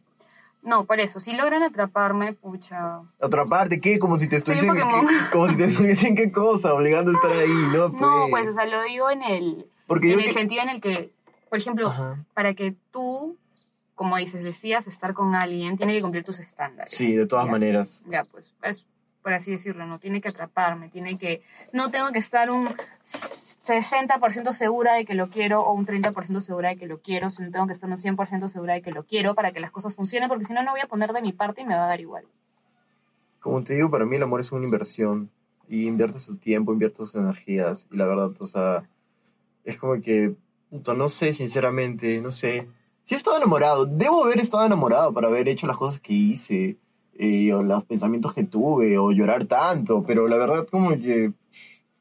[0.65, 3.01] No, por eso, si logran atraparme, pucha.
[3.21, 4.01] Atraparte, ¿qué?
[4.01, 4.69] Como si te estuviesen...
[5.33, 7.91] Como si te estuviesen qué cosa, obligando a estar ahí, ¿no?
[7.91, 10.81] No, pues, o sea, lo digo en el, Porque en el que- sentido en el
[10.81, 11.13] que,
[11.51, 12.19] por ejemplo, Ajá.
[12.35, 13.37] para que tú,
[13.97, 16.93] como dices, decías estar con alguien, tiene que cumplir tus estándares.
[16.93, 17.51] Sí, de todas Ya.
[17.51, 18.07] maneras.
[18.09, 18.87] Ya, pues, es
[19.23, 22.69] por así decirlo, no tiene que atraparme, tiene que, no tengo que estar un
[23.67, 27.51] 60% segura de que lo quiero o un 30% segura de que lo quiero, sino
[27.51, 30.29] tengo que estar un 100% segura de que lo quiero para que las cosas funcionen,
[30.29, 32.01] porque si no, no voy a poner de mi parte y me va a dar
[32.01, 32.25] igual.
[33.41, 35.31] Como te digo, para mí el amor es una inversión.
[35.69, 37.89] Y invierte su tiempo, invierte sus energías.
[37.91, 38.89] Y la verdad, o sea,
[39.65, 40.37] es como que,
[40.71, 42.69] puta, no sé, sinceramente, no sé.
[43.07, 43.87] Sí he estado enamorado.
[43.87, 46.77] Debo haber estado enamorado para haber hecho las cosas que hice.
[47.19, 50.05] eh, o los pensamientos que tuve, o llorar tanto.
[50.05, 51.31] Pero la verdad, como que,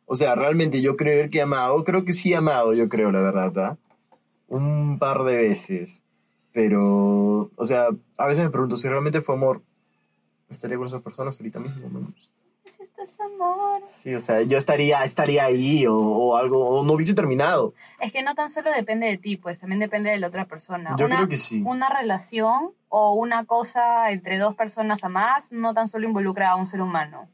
[0.07, 3.11] o sea, realmente yo creer que he amado, creo que sí he amado, yo creo,
[3.11, 3.77] la verdad, ¿ah?
[4.47, 6.01] Un par de veces.
[6.53, 9.61] Pero, o sea, a veces me pregunto si realmente fue amor.
[10.49, 11.87] ¿Estaría con esas personas ahorita mismo?
[11.89, 12.13] no?
[13.01, 13.81] Es amor.
[13.87, 17.73] Sí, o sea, yo estaría, estaría ahí o, o algo, o no hubiese terminado.
[17.99, 20.95] Es que no tan solo depende de ti, pues también depende de la otra persona.
[20.97, 21.61] Yo una, creo que sí.
[21.65, 26.55] una relación o una cosa entre dos personas a más no tan solo involucra a
[26.55, 27.27] un ser humano.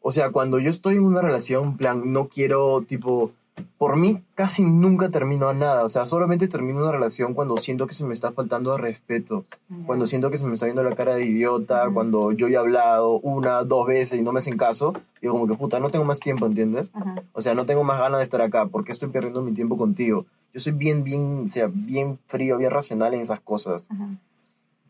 [0.00, 3.32] O sea, cuando yo estoy en una relación, plan, no quiero, tipo,
[3.78, 5.84] por mí casi nunca termino nada.
[5.84, 9.44] O sea, solamente termino una relación cuando siento que se me está faltando de respeto.
[9.86, 12.60] Cuando siento que se me está viendo la cara de idiota, cuando yo ya he
[12.60, 16.04] hablado una, dos veces y no me hacen caso, digo como que puta, no tengo
[16.04, 16.92] más tiempo, ¿entiendes?
[17.32, 20.26] O sea, no tengo más ganas de estar acá porque estoy perdiendo mi tiempo contigo.
[20.52, 23.84] Yo soy bien, bien, o sea, bien frío, bien racional en esas cosas.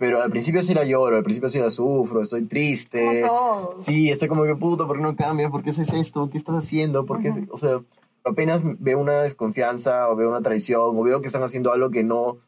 [0.01, 3.21] Pero al principio sí la lloro, al principio sí la sufro, estoy triste.
[3.21, 3.73] Como.
[3.83, 5.51] Sí, estoy como que puta, ¿por qué no cambias?
[5.51, 6.31] ¿Por qué haces esto?
[6.31, 7.05] ¿Qué estás haciendo?
[7.05, 7.47] ¿Por qué?
[7.51, 7.81] O sea,
[8.25, 12.03] apenas veo una desconfianza o veo una traición o veo que están haciendo algo que
[12.05, 12.39] no,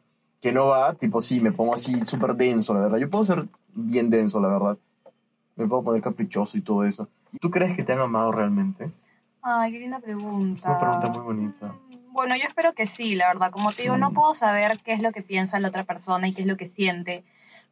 [0.41, 2.97] que no va, tipo sí, me pongo así súper denso, la verdad.
[2.97, 4.77] Yo puedo ser bien denso, la verdad.
[5.55, 7.07] Me puedo poner caprichoso y todo eso.
[7.39, 8.91] ¿Tú crees que te han amado realmente?
[9.41, 10.55] Ay, qué linda pregunta.
[10.59, 11.67] Es una pregunta muy bonita.
[11.67, 13.51] Mm, Bueno, yo espero que sí, la verdad.
[13.51, 14.13] Como te digo, no Mm.
[14.13, 16.67] puedo saber qué es lo que piensa la otra persona y qué es lo que
[16.67, 17.23] siente,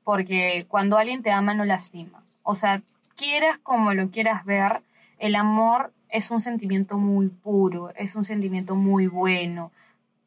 [0.03, 2.19] porque cuando alguien te ama no lastima.
[2.43, 2.81] O sea,
[3.15, 4.81] quieras como lo quieras ver,
[5.21, 9.71] el amor es un sentimiento muy puro, es un sentimiento muy bueno.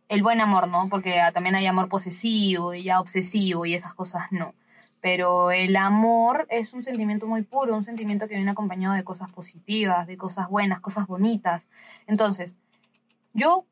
[0.09, 0.89] El buen amor, ¿no?
[0.89, 4.55] Porque ah, también hay amor posesivo y ya obsesivo y esas cosas no.
[5.01, 9.33] Pero el amor es un sentimiento muy puro, un sentimiento que viene acompañado de cosas
[9.33, 11.65] positivas, de cosas buenas, cosas bonitas.
[12.07, 12.57] Entonces,
[13.33, 13.67] yo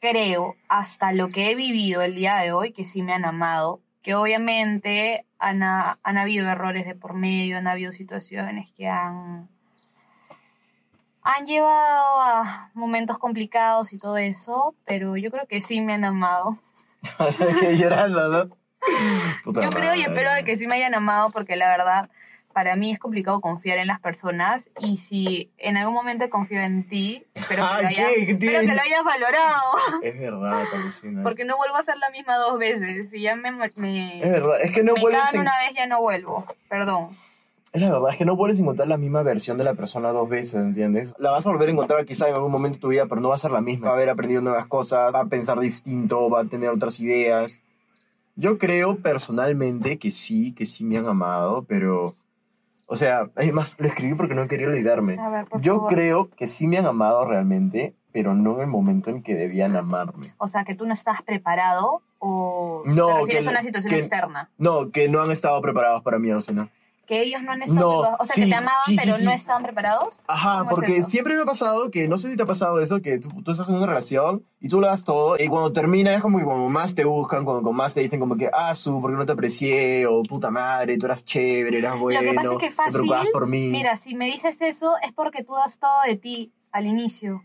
[0.00, 3.80] creo, hasta lo que he vivido el día de hoy, que sí me han amado,
[4.02, 9.48] que obviamente han, ha- han habido errores de por medio, han habido situaciones que han,
[11.22, 16.04] han llevado a momentos complicados y todo eso, pero yo creo que sí me han
[16.04, 16.58] amado.
[17.76, 18.56] Llorando, ¿no?
[19.44, 22.10] Puta Yo creo y espero de que sí me hayan amado porque la verdad
[22.52, 26.86] para mí es complicado confiar en las personas y si en algún momento confío en
[26.86, 28.66] ti, espero que, Ah, lo, hayas, ¿Qué espero tiene?
[28.66, 29.62] que lo hayas valorado.
[30.02, 31.22] Es verdad, alucina.
[31.22, 33.08] Porque no vuelvo a hacer la misma dos veces.
[33.10, 35.06] Si ya me, me, Es verdad, es que no me en-
[35.40, 36.44] una vez, ya no vuelvo.
[36.68, 37.08] Perdón.
[37.72, 40.10] Es la verdad, es que no vuelves a encontrar la misma versión de la persona
[40.10, 41.14] dos veces, ¿entiendes?
[41.18, 43.30] La vas a volver a encontrar quizá en algún momento de tu vida, pero no
[43.30, 43.86] va a ser la misma.
[43.86, 47.60] Va a haber aprendido nuevas cosas, va a pensar distinto, va a tener otras ideas.
[48.36, 52.14] Yo creo personalmente que sí, que sí me han amado, pero...
[52.86, 55.16] O sea, además lo escribí porque no quería olvidarme.
[55.18, 55.90] A ver, por Yo favor.
[55.94, 59.74] creo que sí me han amado realmente, pero no en el momento en que debían
[59.76, 60.34] amarme.
[60.36, 63.90] O sea, que tú no estás preparado ¿O No, te refieres que- a una situación
[63.94, 64.48] que- externa?
[64.58, 66.70] No, que no han estado preparados para mí, Alucina.
[67.12, 68.16] Que ellos no han estado No.
[68.18, 70.14] O sea, sí, que te amaban, sí, sí, pero no estaban preparados.
[70.26, 71.10] Ajá, ¿Cómo es porque eso?
[71.10, 73.50] siempre me ha pasado que, no sé si te ha pasado eso, que tú, tú
[73.50, 76.44] estás en una relación y tú lo das todo y cuando termina es como que
[76.44, 79.26] como más te buscan, cuando, como más te dicen como que, ah, su, porque no
[79.26, 82.68] te aprecié, o puta madre, tú eras chévere, eras bueno, Lo que pasa es que
[82.70, 83.68] te preocupabas fácil, por mí.
[83.68, 87.42] Mira, si me dices eso es porque tú das todo de ti al inicio.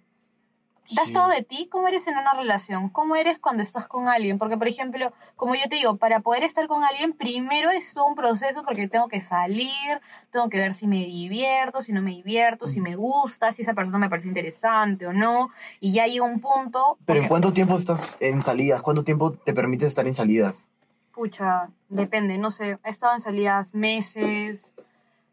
[0.96, 1.14] Das Sí.
[1.14, 2.90] todo de ti, ¿cómo eres en una relación?
[2.90, 4.38] ¿Cómo eres cuando estás con alguien?
[4.38, 8.06] Porque, por ejemplo, como yo te digo, para poder estar con alguien, primero es todo
[8.06, 12.12] un proceso porque tengo que salir, tengo que ver si me divierto, si no me
[12.12, 15.50] divierto, si me gusta, si esa persona me parece interesante o no.
[15.82, 16.98] Y ya llega un punto...
[17.06, 18.82] Pero ¿en cuánto tiempo estás en salidas?
[18.82, 20.70] ¿Cuánto tiempo te permites estar en salidas?
[21.14, 22.78] Pucha, depende, no sé.
[22.86, 24.74] He estado en salidas meses,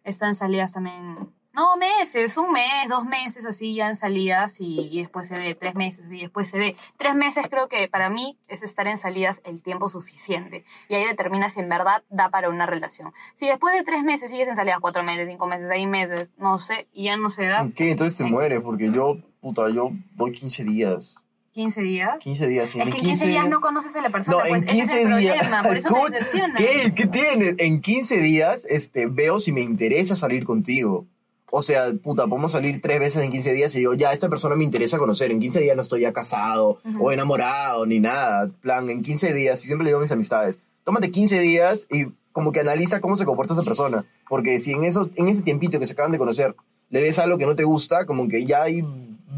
[0.02, 1.32] he estado en salidas también.
[1.54, 5.54] No, meses, un mes, dos meses así ya en salidas y, y después se ve
[5.54, 6.76] tres meses y después se ve.
[6.96, 11.04] Tres meses creo que para mí es estar en salidas el tiempo suficiente y ahí
[11.04, 13.12] determina si en verdad da para una relación.
[13.36, 16.58] Si después de tres meses sigues en salidas, cuatro meses, cinco meses, seis meses, no
[16.58, 17.92] sé, y ya no se da, ¿Qué?
[17.92, 18.30] Entonces te Sí.
[18.30, 21.14] mueres, porque yo, puta, yo voy 15 días.
[21.52, 22.18] 15 días.
[22.18, 24.54] 15 días, y Es que en 15 días no conoces a la persona, No, pues
[24.62, 25.36] en ese es 15 el días.
[25.36, 26.54] problema, por eso ¿Cómo- te decepciona.
[26.56, 26.92] ¿Qué?
[26.96, 27.54] ¿Qué tienes?
[27.58, 31.06] En 15 días este, veo si me interesa salir contigo.
[31.50, 34.56] O sea, puta, podemos salir tres veces en 15 días y digo, ya, esta persona
[34.56, 35.30] me interesa conocer.
[35.30, 38.50] En 15 días no estoy ya casado o enamorado ni nada.
[38.60, 42.06] plan, en 15 días, y siempre le digo a mis amistades, tómate 15 días y
[42.32, 44.04] como que analiza cómo se comporta esa persona.
[44.28, 46.56] Porque si en, eso, en ese tiempito que se acaban de conocer
[46.90, 48.84] le ves algo que no te gusta, como que ya ahí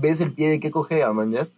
[0.00, 1.52] ves el pie de qué cojea, mañas.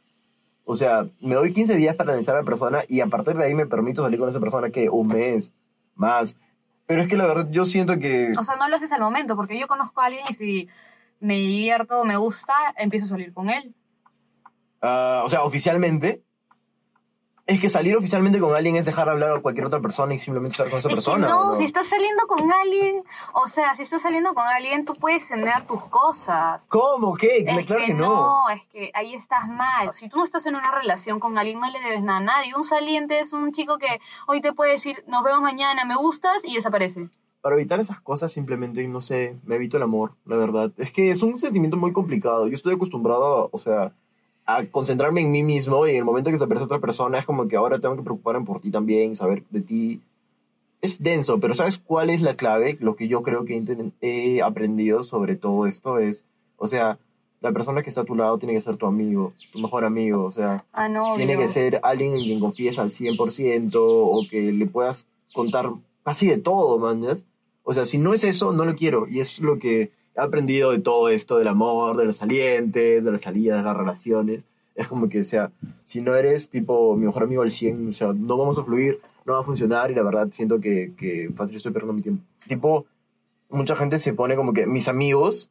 [0.65, 3.45] O sea, me doy 15 días para analizar a la persona y a partir de
[3.45, 5.55] ahí me permito salir con esa persona que un mes
[5.95, 6.37] más.
[6.89, 8.33] Pero es que la verdad yo siento que...
[8.39, 10.69] O sea, no lo haces al momento, porque yo conozco a alguien y si
[11.21, 13.75] me divierto, me gusta, empiezo a salir con él.
[14.81, 16.25] ah, o sea, oficialmente...
[17.49, 20.19] Es que salir oficialmente con alguien es dejar de hablar a cualquier otra persona y
[20.19, 21.29] simplemente estar con esa Es que persona.
[21.29, 24.93] no, ¿o si estás saliendo con alguien, o sea, si estás saliendo con alguien, tú
[24.93, 26.67] puedes tener tus cosas.
[26.69, 27.17] ¿Cómo?
[27.17, 27.39] ¿Qué?
[27.39, 28.51] Es claro que que no.
[28.51, 29.95] es que ahí estás mal.
[29.95, 32.55] Si tú no estás en una relación con alguien, no le debes nada a nadie.
[32.55, 36.43] Un saliente es un chico que hoy te puede decir, nos vemos mañana, me gustas,
[36.45, 37.09] y desaparece.
[37.41, 40.71] Para evitar esas cosas simplemente, no sé, me evito el amor, la verdad.
[40.77, 42.47] Es que es un sentimiento muy complicado.
[42.47, 43.95] Yo estoy acostumbrado, a, o sea,
[44.49, 47.27] a concentrarme en mí mismo y en el momento que se aparece otra persona es
[47.27, 50.01] como que ahora tengo que preocuparme por ti también, saber de ti.
[50.81, 52.79] Es denso, pero ¿sabes cuál es la clave?
[52.81, 53.63] Lo que yo creo que
[54.01, 56.25] he aprendido sobre todo esto es,
[56.57, 56.99] o sea,
[57.43, 60.25] la persona que está a tu lado tiene que ser tu amigo, tu mejor amigo,
[60.25, 64.51] o sea, Ah, no, tiene que ser alguien en quien confíes al 100% o que
[64.51, 65.71] le puedas contar
[66.05, 67.27] casi de todo, mañas.
[67.65, 69.07] O sea, si no es eso, no lo quiero.
[69.09, 73.11] Y es lo que he aprendido de todo esto, del amor, de los salientes, de
[73.11, 74.47] las salidas, de las relaciones.
[74.75, 75.53] Es como que, o sea,
[75.85, 79.01] si no eres tipo mi mejor amigo al 100, o sea, no vamos a fluir,
[79.25, 82.25] no va a funcionar y la verdad siento que, que fácil estoy perdiendo mi tiempo.
[82.49, 82.87] Tipo,
[83.49, 85.51] mucha gente se pone como que mis amigos,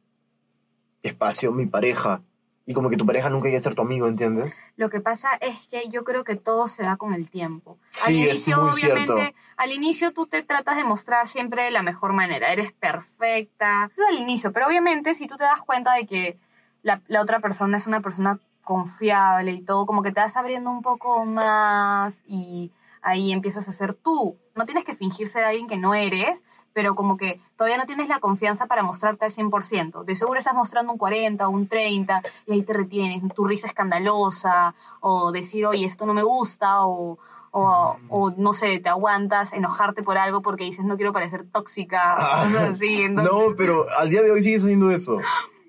[1.02, 2.22] espacio, mi pareja.
[2.70, 4.60] Y como que tu pareja nunca llega a ser tu amigo, ¿entiendes?
[4.76, 7.78] Lo que pasa es que yo creo que todo se da con el tiempo.
[8.04, 9.38] al Sí, es inicio, muy obviamente, cierto.
[9.56, 12.52] al inicio tú te tratas de mostrar siempre de la mejor manera.
[12.52, 13.88] Eres perfecta.
[13.92, 16.38] Eso es al inicio, pero obviamente si tú te das cuenta de que
[16.82, 20.70] la, la otra persona es una persona confiable y todo, como que te vas abriendo
[20.70, 24.36] un poco más y ahí empiezas a ser tú.
[24.54, 26.42] No tienes que fingir ser alguien que no eres,
[26.78, 30.04] pero como que todavía no tienes la confianza para mostrarte al 100%.
[30.04, 34.76] De seguro estás mostrando un 40, un 30, y ahí te retienes, tu risa escandalosa,
[35.00, 37.18] o decir, oye, esto no me gusta, o,
[37.50, 42.14] o, o, no sé, te aguantas, enojarte por algo porque dices, no quiero parecer tóxica,
[42.16, 43.02] Ah, cosas así.
[43.02, 45.18] Entonces, No, pero al día de hoy sigues haciendo eso.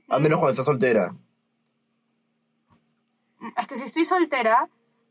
[0.09, 1.15] Al menos cuando estás soltera.
[3.57, 4.69] Es que si estoy soltera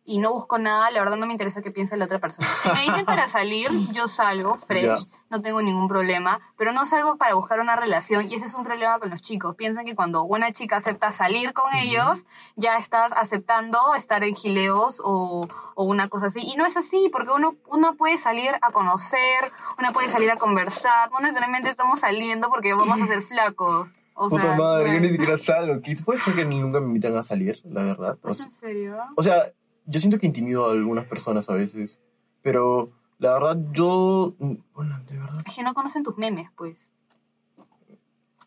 [0.09, 2.49] y no busco nada, la verdad no me interesa qué piensa la otra persona.
[2.63, 4.97] Si me dicen para salir, yo salgo fresh, Ya.
[5.31, 8.65] no tengo ningún problema, pero no salgo para buscar una relación y ese es un
[8.65, 9.55] problema con los chicos.
[9.55, 12.25] Piensan que cuando una chica acepta salir con ellos,
[12.57, 16.41] ya estás aceptando estar en gileos o, o una cosa así.
[16.41, 20.37] Y no es así, porque uno, uno puede salir a conocer, uno puede salir a
[20.37, 23.91] conversar, no necesariamente estamos saliendo porque vamos a ser flacos.
[24.21, 25.81] O Puta sea, madre, yo ni siquiera salgo.
[25.81, 28.19] ¿Qué- ¿Puede ser que nunca me invitan a salir, la verdad?
[28.23, 28.97] O ¿Es sea, en serio?
[29.17, 29.43] o sea,
[29.89, 31.99] yo siento que intimido a algunas personas a veces.
[32.43, 34.35] Pero la verdad, yo.
[34.39, 35.43] Bueno, de verdad.
[35.47, 36.87] Es que no conocen tus memes, pues.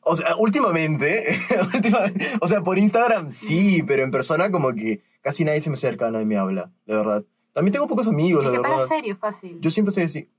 [0.03, 1.23] O sea, últimamente,
[1.75, 5.75] últimamente, o sea, por Instagram sí, pero en persona como que casi nadie se me
[5.75, 7.23] acerca, nadie me habla, la verdad.
[7.53, 8.87] También tengo pocos amigos, Es la que para verdad.
[8.89, 9.59] serio, fácil.
[9.61, 10.29] Yo siempre estoy así.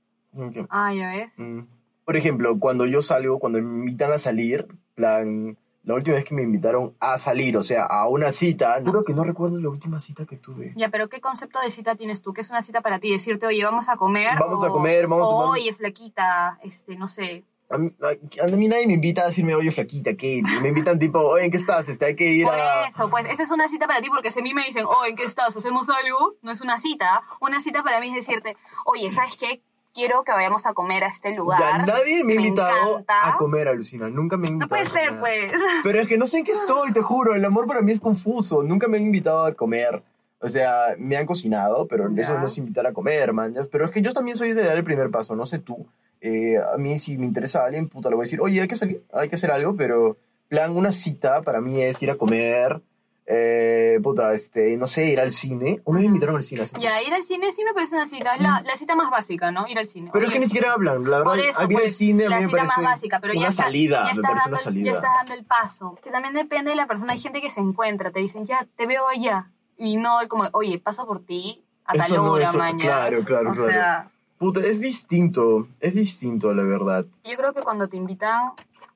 [0.53, 1.29] que, Ah, ya ves.
[1.37, 1.59] mm.
[2.03, 6.33] Por ejemplo, cuando yo salgo, cuando me invitan a salir, plan, la última vez que
[6.33, 9.99] me invitaron a salir, o sea, a una cita, creo que no recuerdo la última
[9.99, 10.73] cita que tuve.
[10.75, 12.33] Ya, pero ¿qué concepto de cita tienes tú?
[12.33, 13.11] ¿Qué es una cita para ti?
[13.11, 14.37] Decirte, oye, vamos a comer.
[14.39, 17.43] Vamos a comer, vamos a o, tomar- Oye, flaquita, este, no sé.
[17.69, 20.43] A mí, a- a mí nadie me invita a decirme, oye, flaquita, Kate.
[20.61, 21.89] Me invitan tipo, oye, ¿en qué estás?
[21.89, 22.87] Este, hay que ir Por a...
[22.87, 25.05] eso, pues, esa es una cita para ti, porque si a mí me dicen, oh,
[25.05, 25.55] ¿en qué estás?
[25.55, 26.35] ¿Hacemos algo?
[26.43, 27.23] No es una cita.
[27.41, 29.63] Una cita para mí es decirte, oye, ¿sabes qué?
[29.93, 31.59] Quiero que vayamos a comer a este lugar.
[31.59, 33.29] Ya nadie me ha invitado encanta.
[33.29, 34.09] a comer, alucina.
[34.09, 34.69] Nunca me han No invitado.
[34.89, 35.51] puede a ser, pues.
[35.83, 37.35] Pero es que no sé en qué estoy, te juro.
[37.35, 38.63] El amor para mí es confuso.
[38.63, 40.01] Nunca me han invitado a comer.
[40.39, 43.55] O sea, me han cocinado, pero eso no es invitar a comer, man.
[43.71, 45.87] Pero es que yo también soy de dar el primer paso, no sé tú.
[46.19, 48.67] Eh, a mí, si me interesa a alguien, puta, le voy a decir, oye, hay
[48.67, 50.17] que salir, hay que hacer algo, pero,
[50.49, 52.81] plan, una cita para mí es ir a comer,
[53.25, 55.81] eh, puta, este, no sé, ir al cine.
[55.85, 56.63] Una vez me invitaron al cine.
[56.63, 56.75] así.
[56.79, 58.35] Ya, ir al cine sí me parece una cita.
[58.35, 59.65] Es la, la cita más básica, ¿no?
[59.67, 60.09] Ir al cine.
[60.11, 61.39] Pero es que ni siquiera hablan, la verdad.
[61.39, 63.33] Eso, a mí el pues, cine a la mí me cita parece más básica, pero
[63.33, 64.85] una ya está- salida, ya me estás parece dando una el- salida.
[64.91, 65.99] Ya estás dando el paso.
[66.03, 67.13] Que también depende de la persona.
[67.13, 69.49] Hay gente que se encuentra, te dicen, ya, te veo allá.
[69.77, 72.83] Y no, como, oye, paso por ti a tal Eso no, hora, eso- mañana.
[72.83, 73.71] claro, claro, o claro.
[73.71, 77.05] sea, Puta, es distinto, es distinto, la verdad.
[77.23, 78.51] yo creo que cuando te invitan,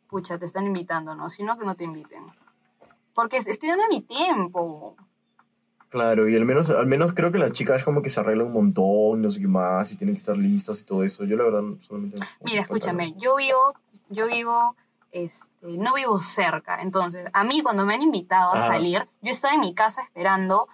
[0.10, 1.30] pucha, te están invitando, ¿no?
[1.30, 2.24] Sino que no te inviten.
[3.18, 4.96] Porque estoy dando mi tiempo.
[5.90, 8.46] Claro, y al menos, al menos creo que las chicas es como que se arreglan
[8.46, 11.24] un montón, no sé qué más, y tienen que estar listas y todo eso.
[11.24, 12.20] Yo la verdad solamente...
[12.42, 13.74] Mira, escúchame, yo vivo,
[14.10, 14.76] yo vivo,
[15.12, 15.50] este,
[15.80, 16.80] no vivo cerca.
[16.80, 20.68] Entonces, a mí cuando me han invitado a salir, yo estoy en mi casa esperando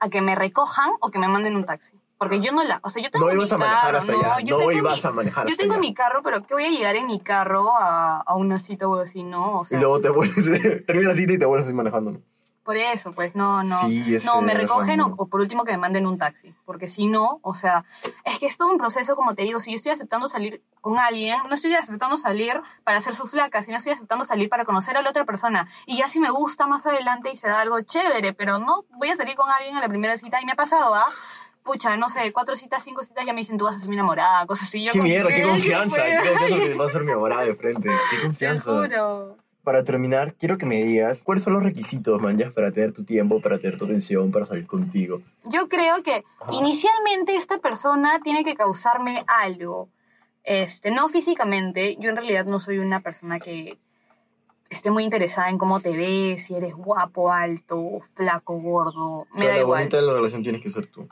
[0.00, 1.94] a que me recojan o que me manden un taxi.
[2.18, 4.12] Porque yo no la, o sea, yo tengo No mi ibas a manejar carro, hasta
[4.12, 5.80] no, allá, yo no ibas mi- a manejar Yo tengo allá.
[5.80, 8.96] mi carro, pero ¿qué voy a llegar en mi carro a, a una cita o
[9.00, 9.24] así?
[9.24, 10.34] No, o Y sea, luego te vuelves,
[10.86, 12.20] termina la cita y te vuelves así manejando, ¿no?
[12.62, 13.78] por eso, pues no, no.
[13.82, 16.54] Sí, no, me recogen o, o por último que me manden un taxi.
[16.64, 17.84] Porque si no, o sea,
[18.24, 20.98] es que es todo un proceso, como te digo, si yo estoy aceptando salir con
[20.98, 24.96] alguien, no estoy aceptando salir para hacer su flaca, sino estoy aceptando salir para conocer
[24.96, 25.68] a la otra persona.
[25.84, 29.10] Y ya si me gusta más adelante y se da algo chévere, pero no voy
[29.10, 31.04] a salir con alguien a la primera cita y me ha pasado, ¿ah?
[31.64, 33.94] Pucha, no sé, cuatro citas, cinco citas, ya me dicen tú vas a ser mi
[33.94, 34.84] enamorada, cosas así.
[34.84, 35.96] Yo ¡Qué mierda, qué "Ay, confianza!
[35.96, 36.04] pues".
[36.22, 37.88] ¡Qué confianza que va a ser mi enamorada de frente!
[38.10, 38.70] ¡Qué Te confianza!
[38.72, 39.38] juro.
[39.62, 43.02] Para terminar, quiero que me digas cuáles son los requisitos, man, ya, para tener tu
[43.02, 45.22] tiempo, para tener tu atención, para salir contigo.
[45.44, 46.52] Yo creo que Ajá.
[46.52, 49.88] inicialmente esta persona tiene que causarme algo.
[50.42, 53.78] Este, no físicamente, yo en realidad no soy una persona que
[54.68, 59.38] esté muy interesada en cómo te ves, si eres guapo, alto, flaco, gordo, O me
[59.40, 59.78] sea, da la igual.
[59.80, 61.08] bonita de la relación tienes que ser tú.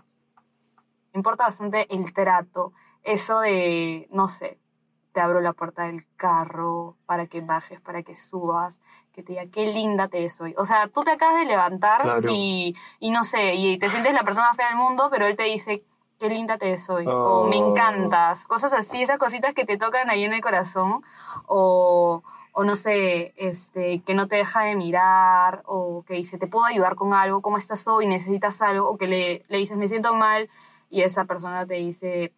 [1.12, 2.72] Me importa bastante el trato,
[3.02, 4.58] eso de, no sé,
[5.12, 8.80] te abro la puerta del carro para que bajes, para que subas,
[9.12, 10.54] que te diga qué linda te ves hoy.
[10.56, 12.30] O sea, tú te acabas de levantar Claro.
[12.32, 15.42] y, y no sé, y te sientes la persona fea del mundo, pero él te
[15.44, 15.84] dice
[16.18, 17.68] qué linda te ves hoy, o me Oh.
[17.72, 21.02] encantas, cosas así, esas cositas que te tocan ahí en el corazón,
[21.46, 22.22] o,
[22.52, 26.64] o no sé, este, que no te deja de mirar, o que dice, te puedo
[26.64, 28.06] ayudar con algo, ¿cómo estás hoy?
[28.06, 28.88] ¿Necesitas algo?
[28.88, 30.48] O que le, le dices, me siento mal,
[30.92, 32.34] y esa persona te dice,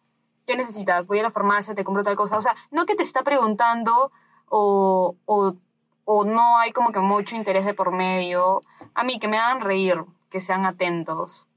[0.46, 1.04] ¿qué necesitas?
[1.08, 2.38] Voy a la farmacia, te compro tal cosa.
[2.38, 4.12] O sea, no que te está preguntando
[4.48, 5.56] o, o,
[6.04, 8.62] o no hay como que mucho interés de por medio.
[8.94, 11.48] A mí, que me hagan reír, que sean atentos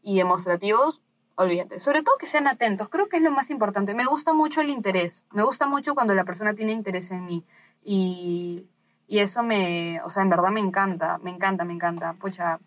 [0.00, 1.02] y demostrativos,
[1.34, 1.78] olvídate.
[1.78, 3.94] Sobre todo que sean atentos, creo que es lo más importante.
[3.94, 5.26] Me gusta mucho el interés.
[5.32, 7.44] Me gusta mucho cuando la persona tiene interés en mí.
[7.82, 8.66] Y,
[9.06, 12.14] y eso me, o sea, en verdad me encanta, me encanta, me encanta.
[12.14, 12.60] Pucha,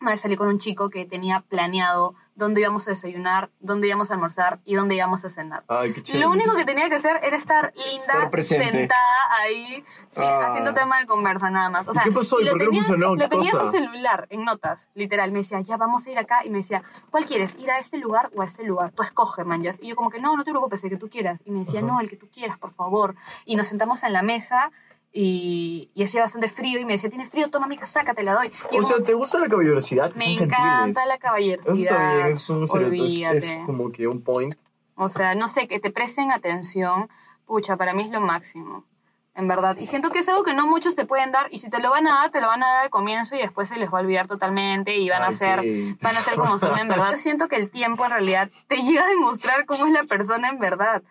[0.00, 4.10] una vez salí con un chico que tenía planeado dónde íbamos a desayunar, dónde íbamos
[4.10, 5.64] a almorzar y dónde íbamos a cenar.
[5.66, 6.18] Ay, qué.
[6.18, 9.00] Lo único que tenía que hacer era estar linda, Estar sentada
[9.42, 10.46] ahí, sí, Ah.
[10.48, 11.88] haciendo tema de conversa nada más.
[11.88, 12.38] O ¿Y sea, qué pasó?
[12.40, 15.32] ¿Y lo por qué no tenía, Lo tenía en su celular, en notas, literal.
[15.32, 16.44] Me decía, ya vamos a ir acá.
[16.44, 17.56] Y me decía, ¿cuál quieres?
[17.58, 18.92] ¿Ir a este lugar o a este lugar?
[18.92, 19.76] Tú escoge, manjas.
[19.80, 21.40] Y yo como que, no, no te preocupes, el que tú quieras.
[21.44, 21.88] Y me decía, Ajá.
[21.88, 23.16] no, el que tú quieras, por favor.
[23.46, 24.70] Y nos sentamos en la mesa
[25.12, 26.78] y, y hacía bastante frío.
[26.78, 27.50] Y me decía, ¿tienes frío?
[27.50, 28.52] Toma mi casaca, te la doy.
[28.70, 30.12] Y O sea, como, ¿te gusta la caballerosidad?
[30.14, 30.44] Me gentiles.
[30.52, 31.76] encanta la Eso caballerosidad.
[31.76, 33.66] está bien, es un estereotipo, es- es Olvídate.
[33.66, 34.54] como que un point.
[34.96, 37.08] O sea, no sé, que te presten atención,
[37.46, 38.84] pucha, para mí es lo máximo,
[39.38, 39.76] en verdad.
[39.78, 41.90] Y siento que es algo que no muchos te pueden dar, y si te lo
[41.90, 43.98] van a dar, te lo van a dar al comienzo y después se les va
[43.98, 47.12] a olvidar totalmente y van a ser, qué- van a ser como son en verdad.
[47.12, 50.48] Yo siento que el tiempo en realidad te llega a demostrar cómo es la persona
[50.48, 51.02] en verdad.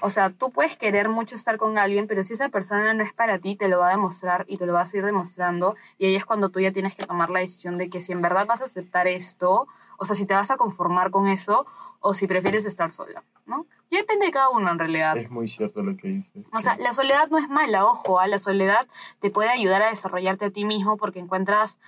[0.00, 3.12] O sea, tú puedes querer mucho estar con alguien, pero si esa persona no es
[3.12, 5.74] para ti, te lo va a demostrar y te lo va a seguir demostrando.
[5.98, 8.22] Y ahí es cuando tú ya tienes que tomar la decisión de que si en
[8.22, 9.66] verdad vas a aceptar esto,
[9.98, 11.66] o sea, si te vas a conformar con eso,
[11.98, 13.66] o si prefieres estar sola, ¿no?
[13.92, 15.18] Y depende de cada uno en realidad.
[15.18, 16.46] Es muy cierto lo que dices.
[16.54, 18.26] O sea, la soledad no es mala, ojo, ¿ah?
[18.26, 18.88] la soledad
[19.20, 21.78] te puede ayudar a desarrollarte a ti mismo porque encuentras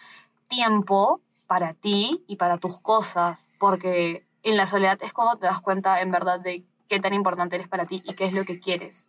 [0.48, 5.62] tiempo para ti y para tus cosas, porque en la soledad es cuando te das
[5.62, 8.60] cuenta en verdad de qué tan importante eres para ti y qué es lo que
[8.60, 9.08] quieres.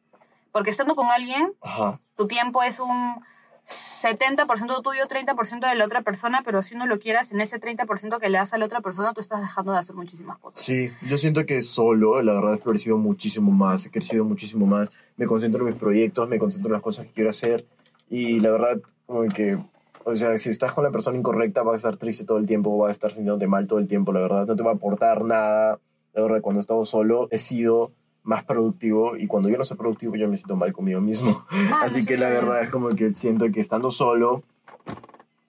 [0.54, 2.00] Porque estando con alguien, Ajá.
[2.16, 3.26] tu tiempo es un
[3.68, 8.20] 70% tuyo, 30% de la otra persona, pero si no lo quieras, en ese 30%
[8.20, 10.64] que le das a la otra persona, tú estás dejando de hacer muchísimas cosas.
[10.64, 14.90] Sí, yo siento que solo, la verdad, he florecido muchísimo más, he crecido muchísimo más,
[15.18, 17.66] me concentro en mis proyectos, me concentro en las cosas que quiero hacer
[18.10, 19.58] y la verdad, como que,
[20.04, 22.78] o sea, si estás con la persona incorrecta vas a estar triste todo el tiempo,
[22.78, 25.24] vas a estar sintiéndote mal todo el tiempo, la verdad, no te va a aportar
[25.24, 25.80] nada.
[26.14, 27.92] La verdad, cuando he estado solo, he sido
[28.26, 31.46] más productivo y cuando yo no soy productivo yo me siento mal conmigo mismo.
[31.50, 34.44] Ah, Así que la verdad es como que siento que estando solo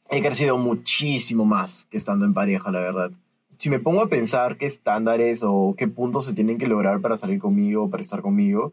[0.08, 3.10] he crecido muchísimo más que estando en pareja, la verdad.
[3.58, 7.16] Si me pongo a pensar qué estándares o qué puntos se tienen que lograr para
[7.16, 8.72] salir conmigo, para estar conmigo,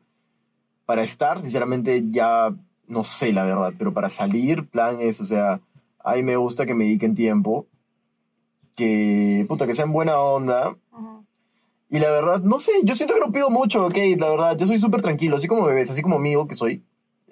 [0.86, 2.54] para estar, sinceramente, ya
[2.88, 5.62] no sé la verdad, pero para salir, plan es, o sea,
[6.04, 7.66] a mí me gusta que me dediquen tiempo,
[8.76, 10.76] que, puta, que sean buena onda.
[11.94, 14.66] Y la verdad, no sé, yo siento que no pido mucho, ok, la verdad, yo
[14.66, 16.84] soy súper tranquilo, así como bebés, así como amigo que soy.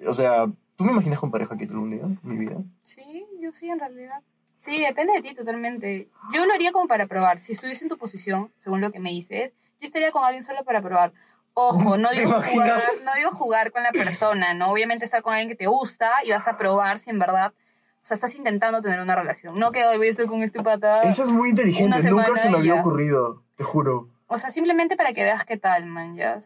[0.06, 0.46] O sea,
[0.76, 2.58] ¿tú me imaginas con pareja aquí algún día en mi vida?
[2.82, 4.20] Sí, yo sí, en realidad.
[4.64, 6.08] Sí, depende de ti totalmente.
[6.32, 7.40] Yo lo haría como para probar.
[7.40, 10.62] Si estuviese en tu posición, según lo que me dices, yo estaría con alguien solo
[10.62, 11.12] para probar.
[11.54, 14.70] Ojo, no ¿Te digo, jugar, no digo jugar con la persona, ¿no?
[14.70, 17.52] Obviamente estar con alguien que te gusta y vas a probar si en verdad,
[18.00, 19.58] o sea, estás intentando tener una relación.
[19.58, 21.02] No que hoy voy a estar con este pata.
[21.02, 24.11] Eso es muy inteligente, nunca se me había ocurrido, te juro.
[24.32, 26.38] O sea, simplemente para que veas qué tal, man, ya.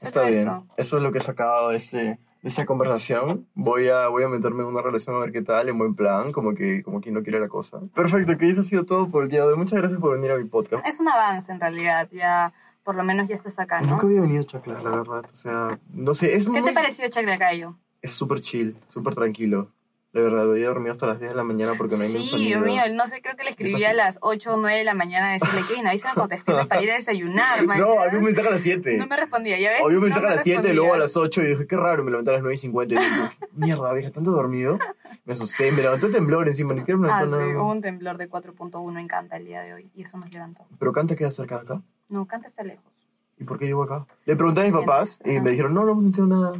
[0.00, 2.18] Está bien, eso es lo que he sacado de, ese, de
[2.48, 3.46] esa conversación.
[3.54, 6.32] Voy a, voy a meterme en una relación a ver qué tal, en buen plan,
[6.32, 7.80] como que como quien no quiere la cosa.
[7.94, 9.56] Perfecto, que eso ha sido todo por el día de hoy.
[9.56, 10.86] Muchas gracias por venir a mi podcast.
[10.86, 12.52] Es un avance en realidad, ya
[12.84, 13.88] por lo menos ya estás acá, ¿no?
[13.88, 15.24] Nunca había venido a Chacla, la verdad.
[15.24, 16.62] O sea, no sé, es ¿Qué muy...
[16.62, 17.76] te pareció Chaclacayo?
[18.00, 19.72] Es súper chill, súper tranquilo.
[20.16, 22.16] De verdad, hoy he dormido hasta las 10 de la mañana porque no hay ni
[22.16, 22.62] un Sí, sonido.
[22.62, 24.94] Dios mío, no sé, creo que le escribí a las 8 o 9 de la
[24.94, 27.78] mañana a decirle, Kevin, avísame cuando te despiertes para ir a desayunar, man.
[27.80, 28.96] No, había un mensaje a las 7.
[28.96, 29.80] No me respondía, ¿ya ves?
[29.84, 30.74] Había un No mensaje me a las 7, respondía.
[30.74, 32.94] luego a las 8 y dije, qué raro, me levanté a las 9 y 50
[32.94, 33.10] y dije,
[33.52, 34.78] mierda, dije, ¿tanto dormido?
[35.26, 37.66] Me asusté, me levantó el temblor encima, ni siquiera me Ah, levantó sí, nada hubo
[37.66, 37.76] más.
[37.76, 40.64] un temblor de 4.1 en Canta el día de hoy y eso nos levantó.
[40.78, 41.82] Pero Canta queda cerca de acá.
[42.08, 42.84] No, Canta está lejos.
[43.38, 44.06] ¿Y por qué llegó acá?
[44.24, 46.52] Le pregunté a mis Sí, papás y me dijeron, no, no hemos sentido nada.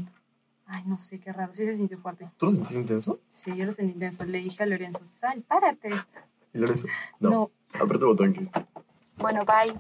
[0.67, 1.55] Ay, no sé, qué raro.
[1.55, 2.29] Sí se sintió fuerte.
[2.37, 3.21] ¿Tú lo sentiste intenso?
[3.31, 4.25] Sí, yo lo sentí intenso.
[4.25, 5.91] Le dije a Lorenzo, sal, párate.
[6.53, 6.89] Y Lorenzo,
[7.21, 7.31] no.
[7.31, 7.51] No.
[7.75, 8.51] Aprieta el botón que...
[9.19, 9.75] Bueno, bye.